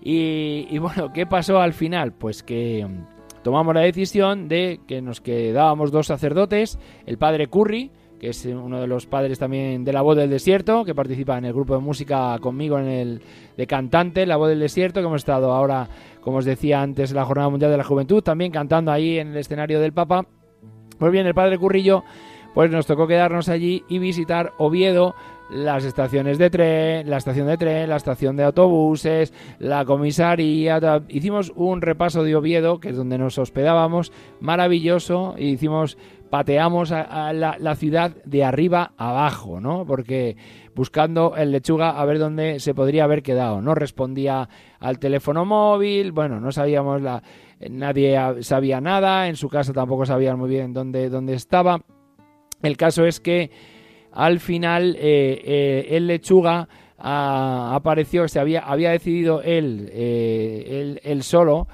Y, 0.05 0.79
bueno, 0.79 1.13
¿qué 1.13 1.27
pasó 1.27 1.61
al 1.61 1.73
final? 1.73 2.13
Pues 2.13 2.43
que 2.43 2.85
mm, 2.85 3.43
tomamos 3.45 3.75
la 3.75 3.83
decisión 3.83 4.49
de 4.49 4.81
que 4.87 5.01
nos 5.01 5.21
quedábamos 5.21 5.93
dos 5.93 6.09
sacerdotes, 6.09 6.79
el 7.07 7.19
padre 7.19 7.47
Curry, 7.47 7.93
que 8.19 8.31
es 8.31 8.45
uno 8.47 8.81
de 8.81 8.87
los 8.87 9.07
padres 9.07 9.39
también 9.39 9.85
de 9.85 9.93
la 9.93 10.03
voz 10.03 10.17
del 10.17 10.31
desierto, 10.31 10.85
que 10.85 10.95
participa 10.95 11.39
en 11.39 11.45
el 11.45 11.53
grupo 11.53 11.75
de 11.75 11.81
música 11.81 12.37
conmigo 12.41 12.79
en 12.79 12.89
el 12.89 13.23
de 13.57 13.67
cantante, 13.67 14.27
la 14.27 14.37
voz 14.37 14.49
del 14.49 14.61
desierto, 14.61 15.01
que 15.01 15.07
hemos 15.07 15.23
estado 15.23 15.53
ahora, 15.53 15.89
como 16.21 16.39
os 16.39 16.45
decía 16.45 16.83
antes, 16.83 17.11
en 17.11 17.17
la 17.17 17.25
Jornada 17.25 17.49
Mundial 17.49 17.71
de 17.71 17.77
la 17.77 17.85
Juventud, 17.85 18.23
también 18.23 18.51
cantando 18.51 18.91
ahí 18.91 19.19
en 19.19 19.29
el 19.29 19.37
escenario 19.37 19.81
del 19.81 19.93
Papa. 19.93 20.27
Pues 20.99 21.11
bien, 21.11 21.27
el 21.27 21.35
padre 21.35 21.59
Currillo 21.59 22.05
pues 22.55 22.71
nos 22.71 22.87
tocó 22.87 23.07
quedarnos 23.07 23.49
allí 23.49 23.85
y 23.89 23.99
visitar 23.99 24.53
Oviedo, 24.59 25.15
las 25.53 25.85
estaciones 25.85 26.39
de 26.39 26.51
tren, 26.51 27.11
la 27.11 27.19
estación 27.19 27.47
de 27.47 27.59
tren, 27.59 27.89
la 27.89 27.97
estación 27.97 28.37
de 28.37 28.45
autobuses, 28.45 29.33
la 29.59 29.85
comisaría. 29.85 30.81
Hicimos 31.09 31.53
un 31.55 31.83
repaso 31.83 32.25
de 32.25 32.35
Oviedo, 32.35 32.81
que 32.81 32.91
es 32.91 32.97
donde 32.97 33.19
nos 33.19 33.39
hospedábamos, 33.39 34.13
maravilloso, 34.41 35.35
y 35.37 35.51
hicimos, 35.51 35.99
pateamos 36.31 36.91
a, 36.93 37.33
la, 37.35 37.75
ciudad 37.77 38.17
de 38.25 38.45
arriba 38.45 38.93
abajo, 38.97 39.61
¿no? 39.61 39.85
Porque 39.85 40.37
buscando 40.75 41.37
el 41.37 41.53
lechuga 41.53 41.91
a 42.01 42.05
ver 42.07 42.19
dónde 42.19 42.59
se 42.59 42.75
podría 42.75 43.05
haber 43.05 43.23
quedado. 43.23 43.61
No 43.61 43.75
respondía 43.75 44.49
al 44.81 44.99
teléfono 44.99 45.45
móvil, 45.45 46.13
bueno, 46.13 46.41
no 46.41 46.51
sabíamos 46.51 47.03
la, 47.03 47.23
nadie 47.69 48.19
sabía 48.41 48.81
nada, 48.81 49.29
en 49.29 49.37
su 49.37 49.51
casa 49.51 49.75
tampoco 49.75 50.07
sabían 50.07 50.39
muy 50.39 50.49
bien 50.49 50.73
dónde, 50.73 51.11
dónde 51.11 51.35
estaba. 51.35 51.83
El 52.63 52.77
caso 52.77 53.05
es 53.05 53.21
que 53.21 53.51
al 54.13 54.41
final 54.41 54.97
eh, 54.99 55.43
eh, 55.45 55.87
el 55.91 56.07
lechuga 56.07 56.69
ah, 56.99 57.73
apareció, 57.75 58.29
se 58.29 58.39
había, 58.39 58.61
había 58.61 58.91
decidido 58.91 59.43
él, 59.43 59.89
eh, 59.93 60.99
él, 61.03 61.23
solo, 61.23 61.67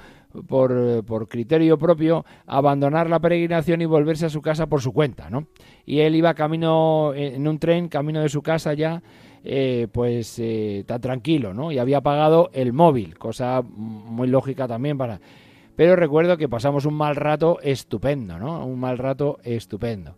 por, 0.47 1.03
por, 1.05 1.27
criterio 1.27 1.77
propio, 1.77 2.25
abandonar 2.47 3.09
la 3.09 3.19
peregrinación 3.19 3.81
y 3.81 3.85
volverse 3.85 4.25
a 4.25 4.29
su 4.29 4.41
casa 4.41 4.67
por 4.67 4.81
su 4.81 4.93
cuenta, 4.93 5.29
¿no? 5.29 5.47
Y 5.85 5.99
él 5.99 6.15
iba 6.15 6.33
camino, 6.33 7.13
en 7.13 7.47
un 7.47 7.59
tren, 7.59 7.87
camino 7.89 8.21
de 8.21 8.29
su 8.29 8.41
casa 8.41 8.73
ya, 8.73 9.01
pues 9.91 10.39
está 10.39 10.99
tranquilo, 10.99 11.53
¿no? 11.53 11.71
Y 11.71 11.79
había 11.79 12.01
pagado 12.01 12.49
el 12.53 12.73
móvil, 12.73 13.17
cosa 13.17 13.61
muy 13.63 14.27
lógica 14.27 14.67
también 14.67 14.97
para... 14.97 15.19
Pero 15.75 15.95
recuerdo 15.95 16.37
que 16.37 16.49
pasamos 16.49 16.85
un 16.85 16.93
mal 16.93 17.15
rato 17.15 17.57
estupendo, 17.61 18.37
¿no? 18.37 18.65
Un 18.65 18.79
mal 18.79 18.97
rato 18.97 19.39
estupendo 19.43 20.15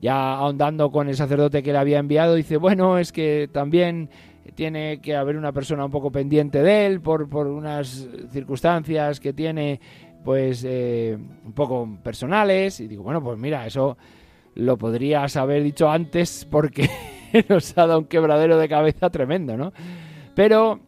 ya 0.00 0.34
ahondando 0.34 0.90
con 0.90 1.08
el 1.08 1.16
sacerdote 1.16 1.62
que 1.62 1.72
le 1.72 1.78
había 1.78 1.98
enviado, 1.98 2.34
dice, 2.34 2.56
bueno, 2.56 2.98
es 2.98 3.12
que 3.12 3.48
también 3.52 4.10
tiene 4.54 5.00
que 5.00 5.16
haber 5.16 5.36
una 5.36 5.52
persona 5.52 5.84
un 5.84 5.90
poco 5.90 6.10
pendiente 6.10 6.62
de 6.62 6.86
él 6.86 7.00
por, 7.00 7.28
por 7.28 7.46
unas 7.46 8.08
circunstancias 8.30 9.20
que 9.20 9.32
tiene, 9.32 9.80
pues, 10.24 10.64
eh, 10.66 11.16
un 11.44 11.52
poco 11.52 11.88
personales. 12.02 12.80
Y 12.80 12.88
digo, 12.88 13.02
bueno, 13.02 13.22
pues 13.22 13.38
mira, 13.38 13.66
eso 13.66 13.96
lo 14.54 14.76
podrías 14.76 15.36
haber 15.36 15.62
dicho 15.62 15.90
antes 15.90 16.46
porque 16.50 16.88
nos 17.48 17.76
ha 17.76 17.86
dado 17.86 18.00
un 18.00 18.06
quebradero 18.06 18.58
de 18.58 18.68
cabeza 18.68 19.10
tremendo, 19.10 19.56
¿no? 19.56 19.72
Pero 20.34 20.80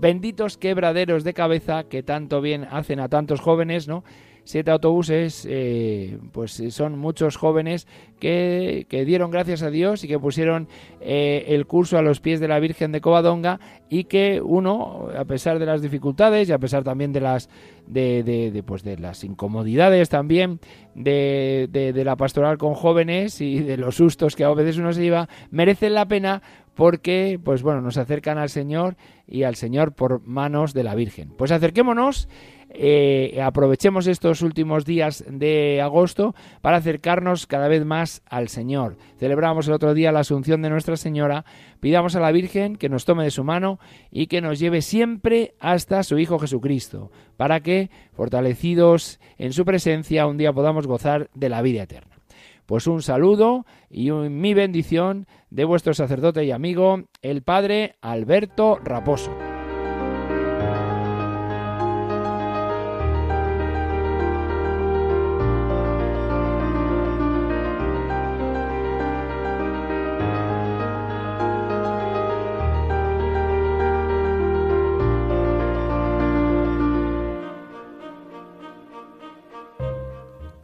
benditos 0.00 0.56
quebraderos 0.56 1.24
de 1.24 1.34
cabeza 1.34 1.84
que 1.84 2.02
tanto 2.02 2.40
bien 2.40 2.66
hacen 2.70 3.00
a 3.00 3.08
tantos 3.08 3.40
jóvenes, 3.40 3.88
¿no? 3.88 4.04
Siete 4.48 4.70
autobuses, 4.70 5.46
eh, 5.46 6.16
pues 6.32 6.58
eh, 6.58 6.70
son 6.70 6.98
muchos 6.98 7.36
jóvenes 7.36 7.86
que, 8.18 8.86
dieron 8.88 9.30
gracias 9.30 9.62
a 9.62 9.68
Dios 9.68 10.04
y 10.04 10.08
que 10.08 10.18
pusieron 10.18 10.68
eh, 11.02 11.44
el 11.48 11.66
curso 11.66 11.98
a 11.98 12.02
los 12.02 12.20
pies 12.20 12.40
de 12.40 12.48
la 12.48 12.58
Virgen 12.58 12.90
de 12.90 13.02
Covadonga 13.02 13.60
y 13.90 14.04
que 14.04 14.40
uno, 14.42 15.08
a 15.14 15.26
pesar 15.26 15.58
de 15.58 15.66
las 15.66 15.82
dificultades 15.82 16.48
y 16.48 16.52
a 16.52 16.58
pesar 16.58 16.82
también 16.82 17.12
de 17.12 17.20
las 17.20 17.50
de, 17.86 18.22
de, 18.22 18.62
pues 18.62 18.82
de 18.84 18.96
las 18.96 19.22
incomodidades 19.22 20.08
también 20.08 20.60
de, 20.94 21.68
de, 21.70 22.04
la 22.04 22.16
pastoral 22.16 22.56
con 22.56 22.72
jóvenes 22.72 23.42
y 23.42 23.60
de 23.60 23.76
los 23.76 23.96
sustos 23.96 24.34
que 24.34 24.44
a 24.44 24.54
veces 24.54 24.78
uno 24.78 24.94
se 24.94 25.02
lleva, 25.02 25.28
merecen 25.50 25.92
la 25.92 26.08
pena 26.08 26.42
porque, 26.78 27.40
pues 27.42 27.62
bueno, 27.64 27.80
nos 27.80 27.98
acercan 27.98 28.38
al 28.38 28.50
Señor 28.50 28.96
y 29.26 29.42
al 29.42 29.56
Señor 29.56 29.94
por 29.94 30.24
manos 30.24 30.74
de 30.74 30.84
la 30.84 30.94
Virgen. 30.94 31.30
Pues 31.36 31.50
acerquémonos 31.50 32.28
eh, 32.70 33.40
aprovechemos 33.42 34.06
estos 34.06 34.42
últimos 34.42 34.84
días 34.84 35.24
de 35.28 35.80
agosto 35.80 36.34
para 36.60 36.76
acercarnos 36.76 37.46
cada 37.46 37.68
vez 37.68 37.84
más 37.84 38.22
al 38.26 38.48
Señor. 38.48 38.96
Celebramos 39.18 39.66
el 39.68 39.74
otro 39.74 39.94
día 39.94 40.12
la 40.12 40.20
Asunción 40.20 40.62
de 40.62 40.70
Nuestra 40.70 40.96
Señora, 40.96 41.44
pidamos 41.80 42.14
a 42.14 42.20
la 42.20 42.32
Virgen 42.32 42.76
que 42.76 42.88
nos 42.88 43.04
tome 43.04 43.24
de 43.24 43.30
su 43.30 43.44
mano 43.44 43.78
y 44.10 44.26
que 44.26 44.40
nos 44.40 44.58
lleve 44.58 44.82
siempre 44.82 45.54
hasta 45.60 46.02
su 46.02 46.18
Hijo 46.18 46.38
Jesucristo, 46.38 47.10
para 47.36 47.60
que, 47.60 47.90
fortalecidos 48.12 49.18
en 49.38 49.52
su 49.52 49.64
presencia, 49.64 50.26
un 50.26 50.36
día 50.36 50.52
podamos 50.52 50.86
gozar 50.86 51.30
de 51.34 51.48
la 51.48 51.62
vida 51.62 51.84
eterna. 51.84 52.16
Pues 52.66 52.86
un 52.86 53.00
saludo 53.00 53.64
y 53.88 54.10
mi 54.10 54.52
bendición 54.52 55.26
de 55.48 55.64
vuestro 55.64 55.94
sacerdote 55.94 56.44
y 56.44 56.50
amigo, 56.50 57.04
el 57.22 57.42
Padre 57.42 57.96
Alberto 58.02 58.78
Raposo. 58.84 59.47